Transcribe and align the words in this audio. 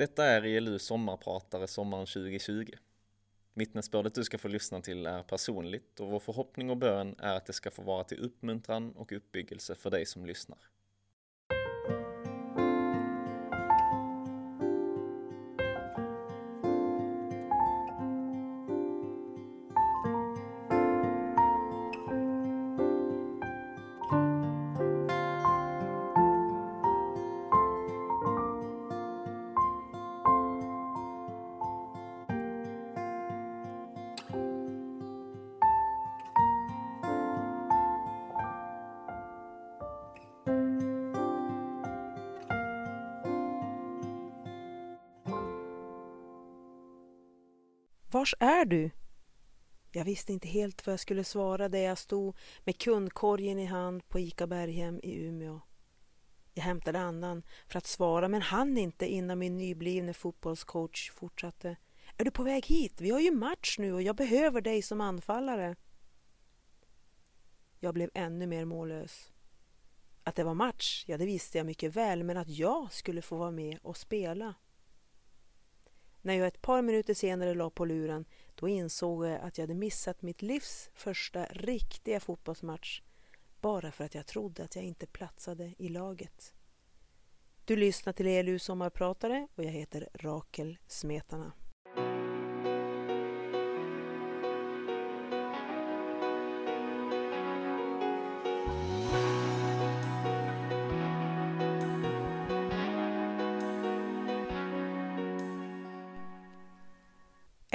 Detta 0.00 0.24
är 0.24 0.42
ELU 0.42 0.78
sommarpratare 0.78 1.66
sommaren 1.66 2.06
2020. 2.06 2.72
Vittnesbördet 3.54 4.14
du 4.14 4.24
ska 4.24 4.38
få 4.38 4.48
lyssna 4.48 4.80
till 4.80 5.06
är 5.06 5.22
personligt 5.22 6.00
och 6.00 6.08
vår 6.08 6.20
förhoppning 6.20 6.70
och 6.70 6.76
bön 6.76 7.14
är 7.18 7.34
att 7.34 7.46
det 7.46 7.52
ska 7.52 7.70
få 7.70 7.82
vara 7.82 8.04
till 8.04 8.18
uppmuntran 8.18 8.92
och 8.92 9.12
uppbyggelse 9.12 9.74
för 9.74 9.90
dig 9.90 10.06
som 10.06 10.26
lyssnar. 10.26 10.58
Vars 48.30 48.50
är 48.50 48.64
du? 48.64 48.90
Jag 49.92 50.04
visste 50.04 50.32
inte 50.32 50.48
helt 50.48 50.86
vad 50.86 50.92
jag 50.92 51.00
skulle 51.00 51.24
svara 51.24 51.68
där 51.68 51.78
jag 51.78 51.98
stod 51.98 52.36
med 52.64 52.78
kundkorgen 52.78 53.58
i 53.58 53.64
hand 53.64 54.08
på 54.08 54.20
ICA 54.20 54.46
Berghem 54.46 55.00
i 55.02 55.14
Umeå. 55.14 55.60
Jag 56.54 56.62
hämtade 56.62 57.00
andan 57.00 57.42
för 57.68 57.78
att 57.78 57.86
svara 57.86 58.28
men 58.28 58.42
hann 58.42 58.78
inte 58.78 59.06
innan 59.06 59.38
min 59.38 59.56
nyblivne 59.56 60.14
fotbollscoach 60.14 61.10
fortsatte. 61.10 61.76
Är 62.16 62.24
du 62.24 62.30
på 62.30 62.42
väg 62.42 62.66
hit? 62.66 63.00
Vi 63.00 63.10
har 63.10 63.20
ju 63.20 63.30
match 63.30 63.78
nu 63.78 63.92
och 63.92 64.02
jag 64.02 64.16
behöver 64.16 64.60
dig 64.60 64.82
som 64.82 65.00
anfallare. 65.00 65.76
Jag 67.80 67.94
blev 67.94 68.10
ännu 68.14 68.46
mer 68.46 68.64
mållös. 68.64 69.32
Att 70.24 70.36
det 70.36 70.44
var 70.44 70.54
match, 70.54 71.04
ja 71.06 71.18
det 71.18 71.26
visste 71.26 71.58
jag 71.58 71.66
mycket 71.66 71.96
väl, 71.96 72.24
men 72.24 72.36
att 72.36 72.48
jag 72.48 72.92
skulle 72.92 73.22
få 73.22 73.36
vara 73.36 73.50
med 73.50 73.78
och 73.82 73.96
spela. 73.96 74.54
När 76.22 76.34
jag 76.34 76.46
ett 76.46 76.62
par 76.62 76.82
minuter 76.82 77.14
senare 77.14 77.54
la 77.54 77.70
på 77.70 77.84
luren, 77.84 78.24
då 78.54 78.68
insåg 78.68 79.26
jag 79.26 79.40
att 79.40 79.58
jag 79.58 79.62
hade 79.62 79.74
missat 79.74 80.22
mitt 80.22 80.42
livs 80.42 80.90
första 80.94 81.44
riktiga 81.44 82.20
fotbollsmatch 82.20 83.02
bara 83.60 83.90
för 83.90 84.04
att 84.04 84.14
jag 84.14 84.26
trodde 84.26 84.64
att 84.64 84.76
jag 84.76 84.84
inte 84.84 85.06
platsade 85.06 85.74
i 85.78 85.88
laget. 85.88 86.54
Du 87.64 87.76
lyssnar 87.76 88.12
till 88.12 88.26
ELU 88.26 88.58
sommarpratare 88.58 89.48
och 89.54 89.64
jag 89.64 89.70
heter 89.70 90.08
Rakel 90.14 90.78
Smetana. 90.86 91.52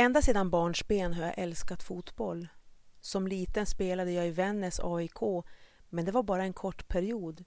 Ända 0.05 0.21
sedan 0.21 0.49
barnsben 0.49 1.13
har 1.13 1.23
jag 1.23 1.37
älskat 1.37 1.83
fotboll. 1.83 2.47
Som 3.01 3.27
liten 3.27 3.65
spelade 3.65 4.11
jag 4.11 4.27
i 4.27 4.31
Vännäs 4.31 4.79
AIK, 4.83 5.19
men 5.89 6.05
det 6.05 6.11
var 6.11 6.23
bara 6.23 6.43
en 6.43 6.53
kort 6.53 6.87
period. 6.87 7.43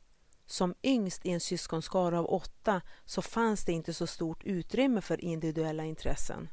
Som 0.47 0.75
yngst 0.83 1.27
i 1.27 1.31
en 1.31 1.41
syskonskara 1.41 2.19
av 2.19 2.27
åtta 2.27 2.81
så 3.05 3.23
fanns 3.23 3.65
det 3.65 3.73
inte 3.73 3.95
så 3.95 4.07
stort 4.07 4.45
utrymme 4.45 5.01
för 5.01 5.25
individuella 5.25 5.85
intressen. 5.85 6.49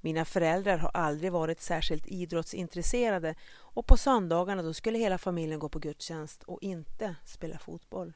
Mina 0.00 0.24
föräldrar 0.24 0.78
har 0.78 0.90
aldrig 0.94 1.32
varit 1.32 1.60
särskilt 1.60 2.06
idrottsintresserade 2.06 3.34
och 3.52 3.86
på 3.86 3.96
söndagarna 3.96 4.62
då 4.62 4.74
skulle 4.74 4.98
hela 4.98 5.18
familjen 5.18 5.58
gå 5.58 5.68
på 5.68 5.78
gudstjänst 5.78 6.42
och 6.42 6.62
inte 6.62 7.14
spela 7.24 7.58
fotboll. 7.58 8.12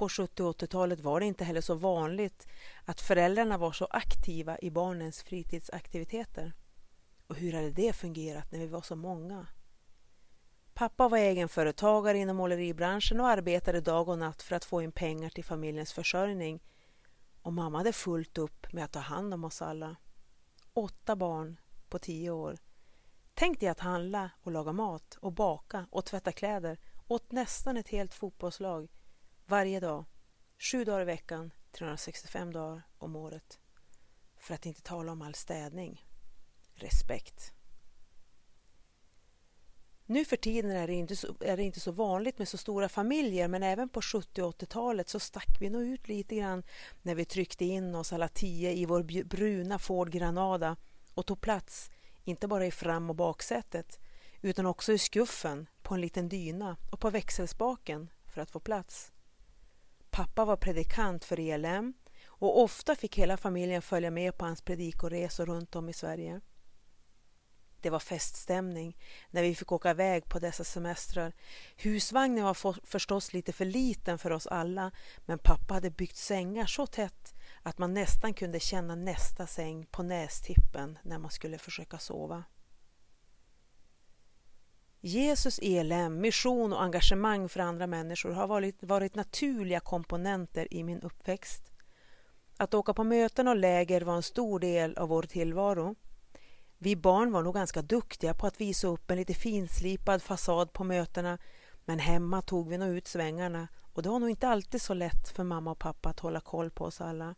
På 0.00 0.08
70 0.08 0.42
och 0.42 0.60
80-talet 0.60 1.00
var 1.00 1.20
det 1.20 1.26
inte 1.26 1.44
heller 1.44 1.60
så 1.60 1.74
vanligt 1.74 2.46
att 2.84 3.00
föräldrarna 3.00 3.58
var 3.58 3.72
så 3.72 3.84
aktiva 3.90 4.58
i 4.58 4.70
barnens 4.70 5.22
fritidsaktiviteter. 5.22 6.52
Och 7.26 7.36
hur 7.36 7.52
hade 7.52 7.70
det 7.70 7.92
fungerat 7.92 8.52
när 8.52 8.58
vi 8.58 8.66
var 8.66 8.80
så 8.80 8.96
många? 8.96 9.46
Pappa 10.74 11.08
var 11.08 11.18
egenföretagare 11.18 12.18
inom 12.18 12.36
måleribranschen 12.36 13.20
och 13.20 13.28
arbetade 13.28 13.80
dag 13.80 14.08
och 14.08 14.18
natt 14.18 14.42
för 14.42 14.56
att 14.56 14.64
få 14.64 14.82
in 14.82 14.92
pengar 14.92 15.30
till 15.30 15.44
familjens 15.44 15.92
försörjning. 15.92 16.62
Och 17.42 17.52
mamma 17.52 17.78
hade 17.78 17.92
fullt 17.92 18.38
upp 18.38 18.72
med 18.72 18.84
att 18.84 18.92
ta 18.92 19.00
hand 19.00 19.34
om 19.34 19.44
oss 19.44 19.62
alla. 19.62 19.96
Åtta 20.72 21.16
barn 21.16 21.60
på 21.88 21.98
tio 21.98 22.30
år. 22.30 22.58
Tänk 23.34 23.60
dig 23.60 23.68
att 23.68 23.80
handla 23.80 24.30
och 24.42 24.52
laga 24.52 24.72
mat 24.72 25.18
och 25.20 25.32
baka 25.32 25.86
och 25.90 26.04
tvätta 26.04 26.32
kläder 26.32 26.78
åt 27.06 27.32
nästan 27.32 27.76
ett 27.76 27.88
helt 27.88 28.14
fotbollslag 28.14 28.88
varje 29.50 29.80
dag, 29.80 30.04
sju 30.58 30.84
dagar 30.84 31.00
i 31.00 31.04
veckan, 31.04 31.52
365 31.72 32.52
dagar 32.52 32.82
om 32.98 33.16
året. 33.16 33.58
För 34.38 34.54
att 34.54 34.66
inte 34.66 34.82
tala 34.82 35.12
om 35.12 35.22
all 35.22 35.34
städning. 35.34 36.06
Respekt. 36.74 37.52
Nu 40.06 40.24
för 40.24 40.36
tiden 40.36 40.70
är 40.70 40.86
det, 40.86 40.92
inte 40.92 41.16
så, 41.16 41.34
är 41.40 41.56
det 41.56 41.62
inte 41.62 41.80
så 41.80 41.92
vanligt 41.92 42.38
med 42.38 42.48
så 42.48 42.58
stora 42.58 42.88
familjer 42.88 43.48
men 43.48 43.62
även 43.62 43.88
på 43.88 44.02
70 44.02 44.42
och 44.42 44.60
80-talet 44.60 45.08
så 45.08 45.20
stack 45.20 45.56
vi 45.60 45.70
nog 45.70 45.82
ut 45.82 46.08
lite 46.08 46.36
grann 46.36 46.62
när 47.02 47.14
vi 47.14 47.24
tryckte 47.24 47.64
in 47.64 47.94
oss 47.94 48.12
alla 48.12 48.28
tio 48.28 48.72
i 48.72 48.86
vår 48.86 49.24
bruna 49.24 49.78
Ford 49.78 50.10
Granada 50.10 50.76
och 51.14 51.26
tog 51.26 51.40
plats, 51.40 51.90
inte 52.24 52.48
bara 52.48 52.66
i 52.66 52.70
fram 52.70 53.10
och 53.10 53.16
baksätet 53.16 54.00
utan 54.42 54.66
också 54.66 54.92
i 54.92 54.98
skuffen, 54.98 55.68
på 55.82 55.94
en 55.94 56.00
liten 56.00 56.28
dyna 56.28 56.76
och 56.92 57.00
på 57.00 57.10
växelspaken 57.10 58.10
för 58.24 58.40
att 58.40 58.50
få 58.50 58.60
plats. 58.60 59.12
Pappa 60.10 60.44
var 60.44 60.56
predikant 60.56 61.24
för 61.24 61.40
ELM 61.40 61.94
och 62.26 62.62
ofta 62.62 62.96
fick 62.96 63.18
hela 63.18 63.36
familjen 63.36 63.82
följa 63.82 64.10
med 64.10 64.38
på 64.38 64.44
hans 64.44 64.62
predikoresor 64.62 65.46
runt 65.46 65.76
om 65.76 65.88
i 65.88 65.92
Sverige. 65.92 66.40
Det 67.80 67.90
var 67.90 67.98
feststämning 67.98 68.96
när 69.30 69.42
vi 69.42 69.54
fick 69.54 69.72
åka 69.72 69.90
iväg 69.90 70.28
på 70.28 70.38
dessa 70.38 70.64
semestrar. 70.64 71.32
Husvagnen 71.76 72.44
var 72.44 72.86
förstås 72.86 73.32
lite 73.32 73.52
för 73.52 73.64
liten 73.64 74.18
för 74.18 74.30
oss 74.30 74.46
alla 74.46 74.90
men 75.26 75.38
pappa 75.38 75.74
hade 75.74 75.90
byggt 75.90 76.16
sängar 76.16 76.66
så 76.66 76.86
tätt 76.86 77.34
att 77.62 77.78
man 77.78 77.94
nästan 77.94 78.34
kunde 78.34 78.60
känna 78.60 78.94
nästa 78.94 79.46
säng 79.46 79.86
på 79.86 80.02
nästippen 80.02 80.98
när 81.02 81.18
man 81.18 81.30
skulle 81.30 81.58
försöka 81.58 81.98
sova. 81.98 82.44
Jesus 85.02 85.58
ELM, 85.62 86.20
mission 86.20 86.72
och 86.72 86.82
engagemang 86.82 87.48
för 87.48 87.60
andra 87.60 87.86
människor 87.86 88.30
har 88.30 88.46
varit, 88.46 88.82
varit 88.82 89.14
naturliga 89.14 89.80
komponenter 89.80 90.74
i 90.74 90.84
min 90.84 91.00
uppväxt. 91.00 91.72
Att 92.56 92.74
åka 92.74 92.94
på 92.94 93.04
möten 93.04 93.48
och 93.48 93.56
läger 93.56 94.00
var 94.00 94.16
en 94.16 94.22
stor 94.22 94.58
del 94.58 94.96
av 94.96 95.08
vår 95.08 95.22
tillvaro. 95.22 95.94
Vi 96.78 96.96
barn 96.96 97.32
var 97.32 97.42
nog 97.42 97.54
ganska 97.54 97.82
duktiga 97.82 98.34
på 98.34 98.46
att 98.46 98.60
visa 98.60 98.88
upp 98.88 99.10
en 99.10 99.16
lite 99.16 99.34
finslipad 99.34 100.22
fasad 100.22 100.72
på 100.72 100.84
mötena 100.84 101.38
men 101.84 101.98
hemma 101.98 102.42
tog 102.42 102.68
vi 102.68 102.78
nog 102.78 102.88
ut 102.88 103.08
svängarna 103.08 103.68
och 103.92 104.02
det 104.02 104.08
var 104.08 104.18
nog 104.18 104.30
inte 104.30 104.48
alltid 104.48 104.82
så 104.82 104.94
lätt 104.94 105.28
för 105.28 105.44
mamma 105.44 105.70
och 105.70 105.78
pappa 105.78 106.08
att 106.08 106.20
hålla 106.20 106.40
koll 106.40 106.70
på 106.70 106.84
oss 106.84 107.00
alla. 107.00 107.34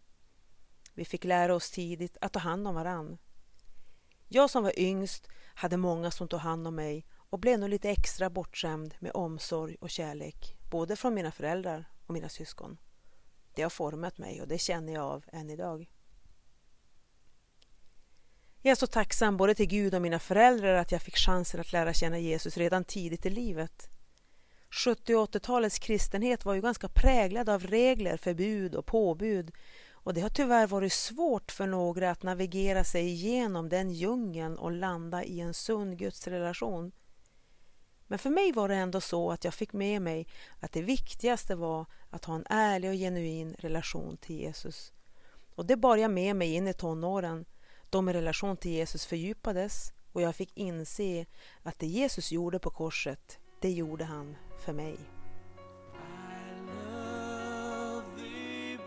Vi 0.94 1.04
fick 1.04 1.24
lära 1.24 1.54
oss 1.54 1.70
tidigt 1.70 2.16
att 2.20 2.32
ta 2.32 2.38
hand 2.38 2.68
om 2.68 2.74
varann. 2.74 3.18
Jag 4.28 4.50
som 4.50 4.62
var 4.62 4.78
yngst 4.78 5.28
hade 5.54 5.76
många 5.76 6.10
som 6.10 6.28
tog 6.28 6.40
hand 6.40 6.66
om 6.66 6.74
mig 6.74 7.04
och 7.32 7.38
blev 7.38 7.58
nog 7.58 7.68
lite 7.68 7.90
extra 7.90 8.30
bortskämd 8.30 8.94
med 8.98 9.12
omsorg 9.14 9.76
och 9.80 9.90
kärlek, 9.90 10.56
både 10.70 10.96
från 10.96 11.14
mina 11.14 11.32
föräldrar 11.32 11.84
och 12.06 12.14
mina 12.14 12.28
syskon. 12.28 12.78
Det 13.54 13.62
har 13.62 13.70
format 13.70 14.18
mig 14.18 14.40
och 14.40 14.48
det 14.48 14.58
känner 14.58 14.92
jag 14.92 15.04
av 15.04 15.24
än 15.32 15.50
idag. 15.50 15.90
Jag 18.62 18.70
är 18.72 18.74
så 18.74 18.86
tacksam 18.86 19.36
både 19.36 19.54
till 19.54 19.66
Gud 19.66 19.94
och 19.94 20.02
mina 20.02 20.18
föräldrar 20.18 20.74
att 20.74 20.92
jag 20.92 21.02
fick 21.02 21.16
chansen 21.16 21.60
att 21.60 21.72
lära 21.72 21.92
känna 21.92 22.18
Jesus 22.18 22.56
redan 22.56 22.84
tidigt 22.84 23.26
i 23.26 23.30
livet. 23.30 23.88
70 24.84 25.14
och 25.14 25.34
80-talets 25.34 25.78
kristenhet 25.78 26.44
var 26.44 26.54
ju 26.54 26.60
ganska 26.60 26.88
präglad 26.88 27.48
av 27.48 27.66
regler, 27.66 28.16
förbud 28.16 28.74
och 28.74 28.86
påbud 28.86 29.52
och 29.92 30.14
det 30.14 30.20
har 30.20 30.28
tyvärr 30.28 30.66
varit 30.66 30.92
svårt 30.92 31.52
för 31.52 31.66
några 31.66 32.10
att 32.10 32.22
navigera 32.22 32.84
sig 32.84 33.06
igenom 33.06 33.68
den 33.68 33.90
djungeln 33.90 34.58
och 34.58 34.72
landa 34.72 35.24
i 35.24 35.40
en 35.40 35.54
sund 35.54 35.98
gudsrelation. 35.98 36.92
Men 38.12 38.18
för 38.18 38.30
mig 38.30 38.52
var 38.52 38.68
det 38.68 38.74
ändå 38.74 39.00
så 39.00 39.30
att 39.30 39.44
jag 39.44 39.54
fick 39.54 39.72
med 39.72 40.02
mig 40.02 40.26
att 40.60 40.72
det 40.72 40.82
viktigaste 40.82 41.54
var 41.54 41.86
att 42.10 42.24
ha 42.24 42.34
en 42.34 42.46
ärlig 42.50 42.90
och 42.90 42.96
genuin 42.96 43.56
relation 43.58 44.16
till 44.16 44.36
Jesus. 44.36 44.92
Och 45.54 45.66
det 45.66 45.76
bar 45.76 45.96
jag 45.96 46.10
med 46.10 46.36
mig 46.36 46.54
in 46.54 46.68
i 46.68 46.74
tonåren 46.74 47.44
då 47.90 48.02
min 48.02 48.14
relation 48.14 48.56
till 48.56 48.70
Jesus 48.70 49.06
fördjupades 49.06 49.92
och 50.12 50.22
jag 50.22 50.36
fick 50.36 50.56
inse 50.56 51.26
att 51.62 51.78
det 51.78 51.86
Jesus 51.86 52.32
gjorde 52.32 52.58
på 52.58 52.70
korset, 52.70 53.38
det 53.60 53.70
gjorde 53.70 54.04
han 54.04 54.36
för 54.64 54.72
mig. 54.72 54.96
Thee 58.16 58.78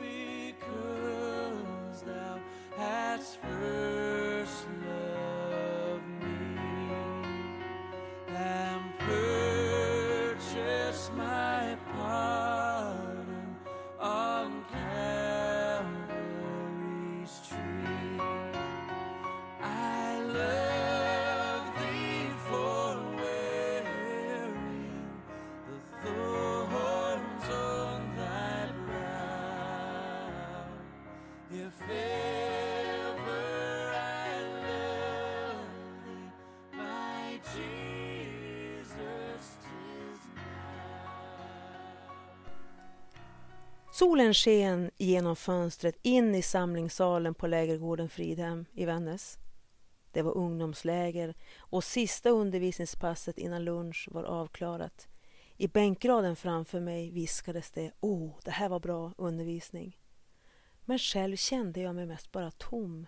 because 2.78 3.85
Solen 44.06 44.34
sken 44.34 44.92
genom 44.98 45.36
fönstret 45.36 45.96
in 46.02 46.36
i 46.36 46.42
samlingssalen 46.42 47.34
på 47.34 47.48
lägergården 47.48 48.10
Fridhem 48.10 48.66
i 48.74 48.86
Vännäs. 48.86 49.38
Det 50.12 50.22
var 50.22 50.38
ungdomsläger 50.38 51.36
och 51.58 51.84
sista 51.84 52.30
undervisningspasset 52.30 53.38
innan 53.38 53.64
lunch 53.64 54.10
var 54.12 54.24
avklarat. 54.24 55.08
I 55.58 55.68
bänkraden 55.68 56.36
framför 56.36 56.80
mig 56.80 57.12
viskades 57.12 57.72
det 57.72 57.92
Åh, 58.00 58.24
oh, 58.24 58.32
det 58.44 58.52
här 58.52 58.70
var 58.70 58.80
bra 58.80 59.14
undervisning. 59.18 60.00
Men 60.82 61.00
själv 61.00 61.36
kände 61.36 61.80
jag 61.80 61.96
mig 61.96 62.06
mest 62.06 62.32
bara 62.32 62.52
tom. 62.52 63.08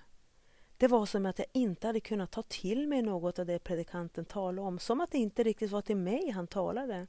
Det 0.78 0.88
var 0.88 1.06
som 1.06 1.26
att 1.26 1.40
jag 1.40 1.48
inte 1.54 1.88
hade 1.88 2.00
kunnat 2.00 2.32
ta 2.32 2.44
till 2.44 2.88
mig 2.88 3.02
något 3.02 3.40
av 3.40 3.46
det 3.46 3.60
predikanten 3.60 4.26
talade 4.26 4.68
om, 4.68 4.80
som 4.80 5.02
att 5.02 5.12
det 5.12 5.18
inte 5.18 5.44
riktigt 5.44 5.72
var 5.72 5.82
till 5.82 5.98
mig 5.98 6.30
han 6.30 6.48
talade. 6.48 7.08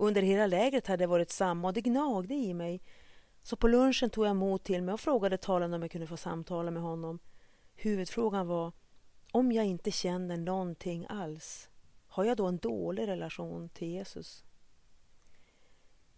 Under 0.00 0.22
hela 0.22 0.46
lägret 0.46 0.86
hade 0.86 1.02
det 1.02 1.06
varit 1.06 1.30
samma 1.30 1.68
och 1.68 1.74
det 1.74 1.80
gnagde 1.80 2.34
i 2.34 2.54
mig. 2.54 2.80
Så 3.42 3.56
på 3.56 3.68
lunchen 3.68 4.10
tog 4.10 4.26
jag 4.26 4.36
mod 4.36 4.64
till 4.64 4.82
mig 4.82 4.92
och 4.92 5.00
frågade 5.00 5.36
talaren 5.36 5.74
om 5.74 5.82
jag 5.82 5.90
kunde 5.90 6.06
få 6.06 6.16
samtala 6.16 6.70
med 6.70 6.82
honom. 6.82 7.18
Huvudfrågan 7.74 8.46
var 8.46 8.72
om 9.32 9.52
jag 9.52 9.64
inte 9.64 9.90
känner 9.90 10.36
någonting 10.36 11.06
alls, 11.08 11.68
har 12.08 12.24
jag 12.24 12.36
då 12.36 12.46
en 12.46 12.56
dålig 12.56 13.08
relation 13.08 13.68
till 13.68 13.88
Jesus? 13.88 14.44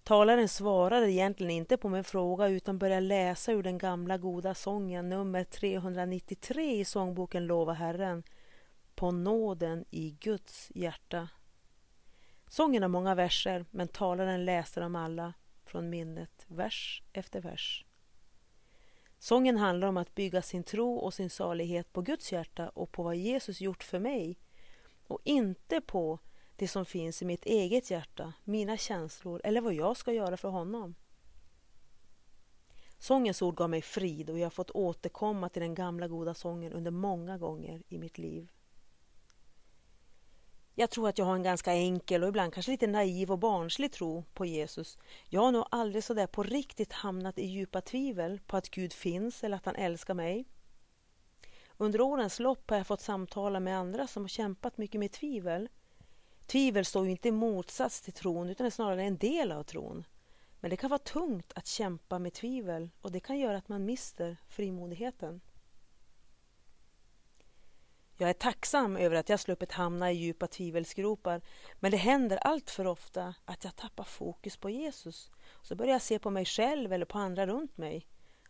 Talaren 0.02 0.48
svarade 0.48 1.12
egentligen 1.12 1.50
inte 1.50 1.76
på 1.76 1.88
min 1.88 2.04
fråga 2.04 2.48
utan 2.48 2.78
började 2.78 3.00
läsa 3.00 3.52
ur 3.52 3.62
den 3.62 3.78
gamla 3.78 4.18
goda 4.18 4.54
sången 4.54 5.08
nummer 5.08 5.44
393 5.44 6.80
i 6.80 6.84
sångboken 6.84 7.46
Lova 7.46 7.72
Herren 7.72 8.22
På 8.94 9.10
nåden 9.10 9.84
i 9.90 10.10
Guds 10.20 10.70
hjärta. 10.74 11.28
Sången 12.52 12.82
har 12.82 12.88
många 12.88 13.14
verser 13.14 13.64
men 13.70 13.88
talaren 13.88 14.44
läste 14.44 14.80
dem 14.80 14.96
alla 14.96 15.34
från 15.64 15.90
minnet, 15.90 16.46
vers 16.48 17.02
efter 17.12 17.40
vers. 17.40 17.84
Sången 19.18 19.56
handlar 19.56 19.88
om 19.88 19.96
att 19.96 20.14
bygga 20.14 20.42
sin 20.42 20.64
tro 20.64 20.96
och 20.96 21.14
sin 21.14 21.30
salighet 21.30 21.92
på 21.92 22.02
Guds 22.02 22.32
hjärta 22.32 22.68
och 22.68 22.92
på 22.92 23.02
vad 23.02 23.16
Jesus 23.16 23.60
gjort 23.60 23.82
för 23.82 23.98
mig 23.98 24.38
och 25.06 25.20
inte 25.24 25.80
på 25.80 26.18
det 26.56 26.68
som 26.68 26.84
finns 26.86 27.22
i 27.22 27.24
mitt 27.24 27.46
eget 27.46 27.90
hjärta, 27.90 28.32
mina 28.44 28.76
känslor 28.76 29.40
eller 29.44 29.60
vad 29.60 29.74
jag 29.74 29.96
ska 29.96 30.12
göra 30.12 30.36
för 30.36 30.48
honom. 30.48 30.94
Sångens 32.98 33.42
ord 33.42 33.56
gav 33.56 33.70
mig 33.70 33.82
frid 33.82 34.30
och 34.30 34.38
jag 34.38 34.46
har 34.46 34.50
fått 34.50 34.70
återkomma 34.70 35.48
till 35.48 35.62
den 35.62 35.74
gamla 35.74 36.08
goda 36.08 36.34
sången 36.34 36.72
under 36.72 36.90
många 36.90 37.38
gånger 37.38 37.82
i 37.88 37.98
mitt 37.98 38.18
liv. 38.18 38.48
Jag 40.74 40.90
tror 40.90 41.08
att 41.08 41.18
jag 41.18 41.24
har 41.24 41.34
en 41.34 41.42
ganska 41.42 41.72
enkel 41.72 42.22
och 42.22 42.28
ibland 42.28 42.52
kanske 42.52 42.72
lite 42.72 42.86
naiv 42.86 43.32
och 43.32 43.38
barnslig 43.38 43.92
tro 43.92 44.24
på 44.34 44.46
Jesus. 44.46 44.98
Jag 45.28 45.40
har 45.40 45.52
nog 45.52 45.64
aldrig 45.70 46.04
sådär 46.04 46.26
på 46.26 46.42
riktigt 46.42 46.92
hamnat 46.92 47.38
i 47.38 47.46
djupa 47.46 47.80
tvivel 47.80 48.40
på 48.46 48.56
att 48.56 48.70
Gud 48.70 48.92
finns 48.92 49.44
eller 49.44 49.56
att 49.56 49.66
han 49.66 49.76
älskar 49.76 50.14
mig. 50.14 50.44
Under 51.76 52.00
årens 52.00 52.40
lopp 52.40 52.70
har 52.70 52.76
jag 52.76 52.86
fått 52.86 53.00
samtala 53.00 53.60
med 53.60 53.78
andra 53.78 54.06
som 54.06 54.22
har 54.22 54.28
kämpat 54.28 54.78
mycket 54.78 54.98
med 54.98 55.12
tvivel. 55.12 55.68
Tvivel 56.46 56.84
står 56.84 57.04
ju 57.04 57.10
inte 57.10 57.28
i 57.28 57.32
motsats 57.32 58.00
till 58.00 58.12
tron 58.12 58.50
utan 58.50 58.66
är 58.66 58.70
snarare 58.70 59.02
en 59.02 59.16
del 59.16 59.52
av 59.52 59.62
tron. 59.62 60.04
Men 60.60 60.70
det 60.70 60.76
kan 60.76 60.90
vara 60.90 60.98
tungt 60.98 61.52
att 61.54 61.66
kämpa 61.66 62.18
med 62.18 62.32
tvivel 62.32 62.90
och 63.00 63.12
det 63.12 63.20
kan 63.20 63.38
göra 63.38 63.56
att 63.56 63.68
man 63.68 63.84
mister 63.84 64.36
frimodigheten. 64.48 65.40
Jag 68.20 68.30
är 68.30 68.34
tacksam 68.34 68.96
över 68.96 69.16
att 69.16 69.28
jag 69.28 69.40
sluppit 69.40 69.72
hamna 69.72 70.12
i 70.12 70.14
djupa 70.14 70.46
tvivelsgropar 70.46 71.40
men 71.78 71.90
det 71.90 71.96
händer 71.96 72.36
allt 72.36 72.70
för 72.70 72.86
ofta 72.86 73.34
att 73.44 73.64
jag 73.64 73.76
tappar 73.76 74.04
fokus 74.04 74.56
på 74.56 74.70
Jesus. 74.70 75.30
Så 75.62 75.74
börjar 75.74 75.92
jag 75.92 76.02
se 76.02 76.18
på 76.18 76.30
mig 76.30 76.44
själv 76.44 76.92
eller 76.92 77.04
på 77.04 77.18
andra 77.18 77.46
runt 77.46 77.76
mig 77.76 78.06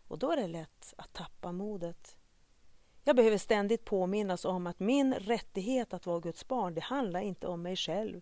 och 0.07 0.19
då 0.19 0.31
är 0.31 0.37
det 0.37 0.47
lätt 0.47 0.93
att 0.97 1.13
tappa 1.13 1.51
modet. 1.51 2.17
Jag 3.03 3.15
behöver 3.15 3.37
ständigt 3.37 3.85
påminnas 3.85 4.45
om 4.45 4.67
att 4.67 4.79
min 4.79 5.13
rättighet 5.13 5.93
att 5.93 6.05
vara 6.05 6.19
Guds 6.19 6.47
barn, 6.47 6.73
det 6.73 6.81
handlar 6.81 7.21
inte 7.21 7.47
om 7.47 7.61
mig 7.61 7.75
själv. 7.75 8.21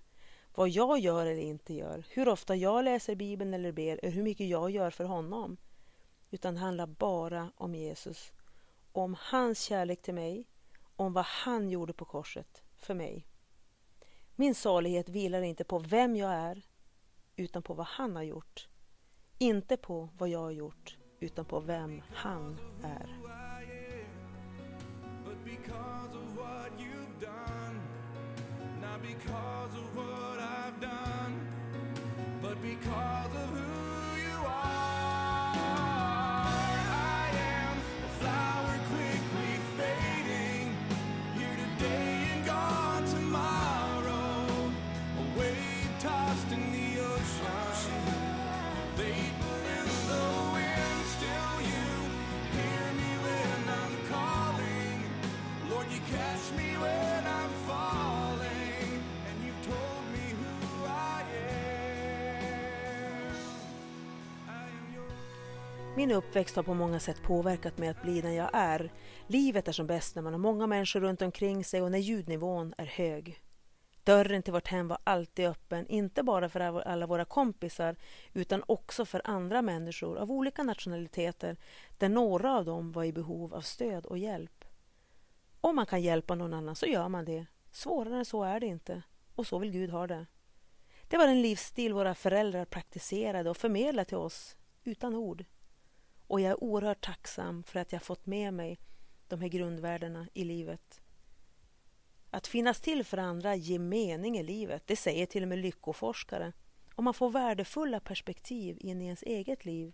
Vad 0.56 0.70
jag 0.70 1.00
gör 1.00 1.26
eller 1.26 1.42
inte 1.42 1.74
gör, 1.74 2.06
hur 2.10 2.30
ofta 2.30 2.56
jag 2.56 2.86
läser 2.86 3.16
Bibeln 3.16 3.54
eller 3.54 3.72
ber, 3.72 4.00
eller 4.04 4.12
hur 4.12 4.24
mycket 4.24 4.48
jag 4.48 4.72
gör 4.72 4.90
för 4.90 5.04
honom. 5.04 5.58
Utan 6.32 6.54
det 6.54 6.60
handlar 6.60 6.88
bara 6.88 7.52
om 7.56 7.76
Jesus. 7.76 8.32
Om 8.92 9.16
hans 9.20 9.62
kärlek 9.62 10.02
till 10.02 10.14
mig, 10.14 10.48
om 11.00 11.14
vad 11.14 11.26
han 11.26 11.70
gjorde 11.70 11.94
på 11.94 12.06
korset 12.06 12.64
för 12.78 12.94
mig. 12.94 13.28
Min 14.36 14.56
salighet 14.56 15.10
vilar 15.10 15.42
inte 15.42 15.64
på 15.64 15.80
vem 15.80 16.16
jag 16.16 16.32
är, 16.32 16.66
utan 17.36 17.64
på 17.64 17.74
vad 17.74 17.86
han 17.86 18.16
har 18.16 18.24
gjort. 18.24 18.68
Inte 19.38 19.78
på 19.78 20.10
vad 20.18 20.30
jag 20.30 20.40
har 20.40 20.52
gjort, 20.52 20.98
utan 21.20 21.46
på 21.46 21.60
vem 21.60 22.02
han 22.14 22.60
är. 22.84 23.20
because 32.62 33.36
of 33.36 33.52
who 33.52 33.79
Min 66.00 66.12
uppväxt 66.12 66.56
har 66.56 66.64
på 66.64 66.74
många 66.74 67.00
sätt 67.00 67.24
påverkat 67.24 67.78
mig 67.78 67.90
att 67.90 68.02
bli 68.02 68.22
den 68.22 68.34
jag 68.34 68.50
är. 68.54 68.92
Livet 69.28 69.68
är 69.68 69.72
som 69.72 69.88
bäst 69.88 70.16
när 70.16 70.22
man 70.22 70.34
har 70.34 70.40
många 70.40 70.68
människor 70.68 71.00
runt 71.00 71.22
omkring 71.22 71.64
sig 71.64 71.82
och 71.82 71.92
när 71.92 72.00
ljudnivån 72.00 72.74
är 72.78 72.86
hög. 72.86 73.42
Dörren 74.04 74.44
till 74.44 74.54
vårt 74.54 74.68
hem 74.68 74.88
var 74.88 74.98
alltid 75.04 75.46
öppen, 75.46 75.88
inte 75.88 76.24
bara 76.24 76.50
för 76.50 76.60
alla 76.60 77.08
våra 77.08 77.26
kompisar 77.26 77.96
utan 78.34 78.64
också 78.68 79.06
för 79.06 79.22
andra 79.24 79.62
människor 79.62 80.18
av 80.18 80.32
olika 80.32 80.64
nationaliteter 80.64 81.58
där 81.98 82.10
några 82.10 82.58
av 82.58 82.66
dem 82.66 82.92
var 82.92 83.04
i 83.04 83.14
behov 83.14 83.54
av 83.54 83.62
stöd 83.62 84.06
och 84.06 84.18
hjälp. 84.18 84.66
Om 85.62 85.76
man 85.76 85.86
kan 85.86 86.02
hjälpa 86.02 86.36
någon 86.36 86.54
annan 86.54 86.76
så 86.76 86.86
gör 86.86 87.10
man 87.10 87.26
det. 87.26 87.46
Svårare 87.72 88.18
än 88.18 88.26
så 88.26 88.44
är 88.44 88.60
det 88.60 88.66
inte. 88.66 89.02
Och 89.36 89.48
så 89.48 89.60
vill 89.60 89.72
Gud 89.72 89.90
ha 89.90 90.08
det. 90.08 90.26
Det 91.08 91.18
var 91.18 91.28
en 91.28 91.42
livsstil 91.42 91.94
våra 91.94 92.16
föräldrar 92.16 92.66
praktiserade 92.66 93.50
och 93.50 93.58
förmedlade 93.58 94.06
till 94.06 94.18
oss 94.18 94.56
utan 94.84 95.16
ord. 95.16 95.46
Och 96.30 96.42
jag 96.42 96.52
är 96.52 96.64
oerhört 96.64 97.06
tacksam 97.06 97.64
för 97.64 97.80
att 97.80 97.92
jag 97.92 98.04
fått 98.04 98.26
med 98.26 98.54
mig 98.54 98.80
de 99.28 99.42
här 99.42 99.48
grundvärdena 99.48 100.28
i 100.34 100.44
livet. 100.44 101.02
Att 102.30 102.48
finnas 102.48 102.82
till 102.82 103.04
för 103.04 103.18
andra 103.18 103.56
ger 103.56 103.80
mening 103.80 104.38
i 104.38 104.44
livet, 104.44 104.84
det 104.86 104.96
säger 104.96 105.26
till 105.26 105.44
och 105.44 105.50
med 105.50 105.60
lyckoforskare. 105.60 106.54
Och 106.96 107.04
man 107.04 107.14
får 107.14 107.30
värdefulla 107.30 108.00
perspektiv 108.00 108.78
in 108.80 109.02
i 109.02 109.06
ens 109.06 109.24
eget 109.24 109.66
liv. 109.66 109.94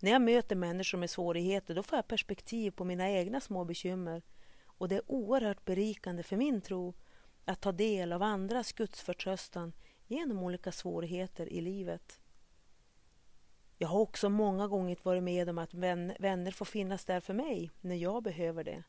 När 0.00 0.10
jag 0.10 0.22
möter 0.22 0.56
människor 0.56 0.98
med 0.98 1.10
svårigheter 1.10 1.74
då 1.74 1.82
får 1.82 1.96
jag 1.96 2.08
perspektiv 2.08 2.70
på 2.70 2.84
mina 2.84 3.10
egna 3.10 3.40
små 3.40 3.64
bekymmer. 3.64 4.22
Och 4.64 4.88
det 4.88 4.96
är 4.96 5.10
oerhört 5.10 5.64
berikande 5.64 6.22
för 6.22 6.36
min 6.36 6.60
tro 6.60 6.94
att 7.44 7.60
ta 7.60 7.72
del 7.72 8.12
av 8.12 8.22
andras 8.22 8.72
gudsförtröstan 8.72 9.72
genom 10.06 10.42
olika 10.42 10.72
svårigheter 10.72 11.52
i 11.52 11.60
livet. 11.60 12.20
Jag 13.78 13.88
har 13.88 14.00
också 14.00 14.28
många 14.28 14.68
gånger 14.68 14.96
varit 15.02 15.22
med 15.22 15.48
om 15.48 15.58
att 15.58 15.74
vänner 15.74 16.50
får 16.50 16.64
finnas 16.64 17.04
där 17.04 17.20
för 17.20 17.34
mig 17.34 17.70
när 17.80 17.94
jag 17.94 18.22
behöver 18.22 18.64
det. 18.64 18.82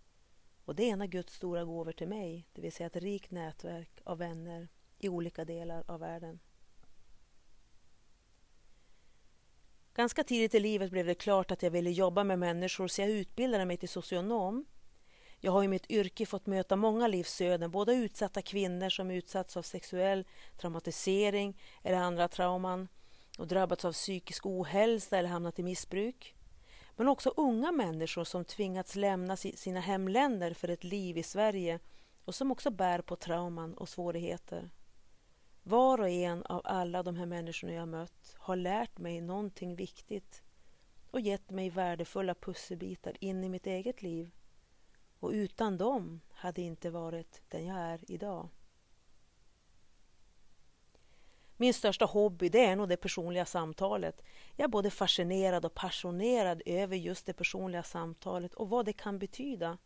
Och 0.65 0.75
det 0.75 0.83
är 0.83 0.93
en 0.93 1.01
av 1.01 1.07
Guds 1.07 1.33
stora 1.33 1.63
gåvor 1.63 1.91
till 1.91 2.07
mig, 2.07 2.47
det 2.53 2.61
vill 2.61 2.71
säga 2.71 2.87
ett 2.87 2.95
rikt 2.95 3.31
nätverk 3.31 4.01
av 4.03 4.17
vänner 4.17 4.67
i 4.99 5.09
olika 5.09 5.45
delar 5.45 5.83
av 5.87 5.99
världen. 5.99 6.39
Ganska 9.95 10.23
tidigt 10.23 10.55
i 10.55 10.59
livet 10.59 10.91
blev 10.91 11.05
det 11.05 11.15
klart 11.15 11.51
att 11.51 11.63
jag 11.63 11.71
ville 11.71 11.91
jobba 11.91 12.23
med 12.23 12.39
människor 12.39 12.87
så 12.87 13.01
jag 13.01 13.09
utbildade 13.09 13.65
mig 13.65 13.77
till 13.77 13.89
socionom. 13.89 14.65
Jag 15.39 15.51
har 15.51 15.63
i 15.63 15.67
mitt 15.67 15.91
yrke 15.91 16.25
fått 16.25 16.45
möta 16.45 16.75
många 16.75 17.07
livsöden, 17.07 17.71
både 17.71 17.93
utsatta 17.93 18.41
kvinnor 18.41 18.89
som 18.89 19.11
utsatts 19.11 19.57
av 19.57 19.61
sexuell 19.61 20.25
traumatisering 20.57 21.61
eller 21.83 21.97
andra 21.97 22.27
trauman 22.27 22.87
och 23.37 23.47
drabbats 23.47 23.85
av 23.85 23.93
psykisk 23.93 24.45
ohälsa 24.45 25.17
eller 25.17 25.29
hamnat 25.29 25.59
i 25.59 25.63
missbruk. 25.63 26.35
Men 26.95 27.07
också 27.07 27.33
unga 27.37 27.71
människor 27.71 28.23
som 28.23 28.45
tvingats 28.45 28.95
lämna 28.95 29.37
sina 29.37 29.79
hemländer 29.79 30.53
för 30.53 30.67
ett 30.67 30.83
liv 30.83 31.17
i 31.17 31.23
Sverige 31.23 31.79
och 32.25 32.35
som 32.35 32.51
också 32.51 32.71
bär 32.71 33.01
på 33.01 33.15
trauman 33.15 33.73
och 33.73 33.89
svårigheter. 33.89 34.69
Var 35.63 36.01
och 36.01 36.09
en 36.09 36.43
av 36.43 36.61
alla 36.63 37.03
de 37.03 37.15
här 37.15 37.25
människorna 37.25 37.73
jag 37.73 37.87
mött 37.87 38.35
har 38.37 38.55
lärt 38.55 38.97
mig 38.97 39.21
någonting 39.21 39.75
viktigt 39.75 40.43
och 41.11 41.21
gett 41.21 41.49
mig 41.49 41.69
värdefulla 41.69 42.35
pusselbitar 42.35 43.13
in 43.19 43.43
i 43.43 43.49
mitt 43.49 43.67
eget 43.67 44.01
liv. 44.01 44.31
Och 45.19 45.29
utan 45.29 45.77
dem 45.77 46.21
hade 46.31 46.61
jag 46.61 46.67
inte 46.67 46.89
varit 46.89 47.41
den 47.47 47.65
jag 47.65 47.77
är 47.77 48.11
idag. 48.11 48.49
Min 51.57 51.73
största 51.73 52.05
hobby 52.05 52.49
det 52.49 52.65
är 52.65 52.75
nog 52.75 52.89
det 52.89 52.97
personliga 52.97 53.45
samtalet. 53.45 54.21
Jag 54.55 54.63
är 54.63 54.69
både 54.69 54.89
fascinerad 54.89 55.65
och 55.65 55.73
passionerad 55.73 56.61
över 56.65 56.95
just 56.95 57.25
det 57.25 57.33
personliga 57.33 57.83
samtalet 57.83 58.53
och 58.53 58.69
vad 58.69 58.85
det 58.85 58.93
kan 58.93 59.19
betyda. 59.19 59.77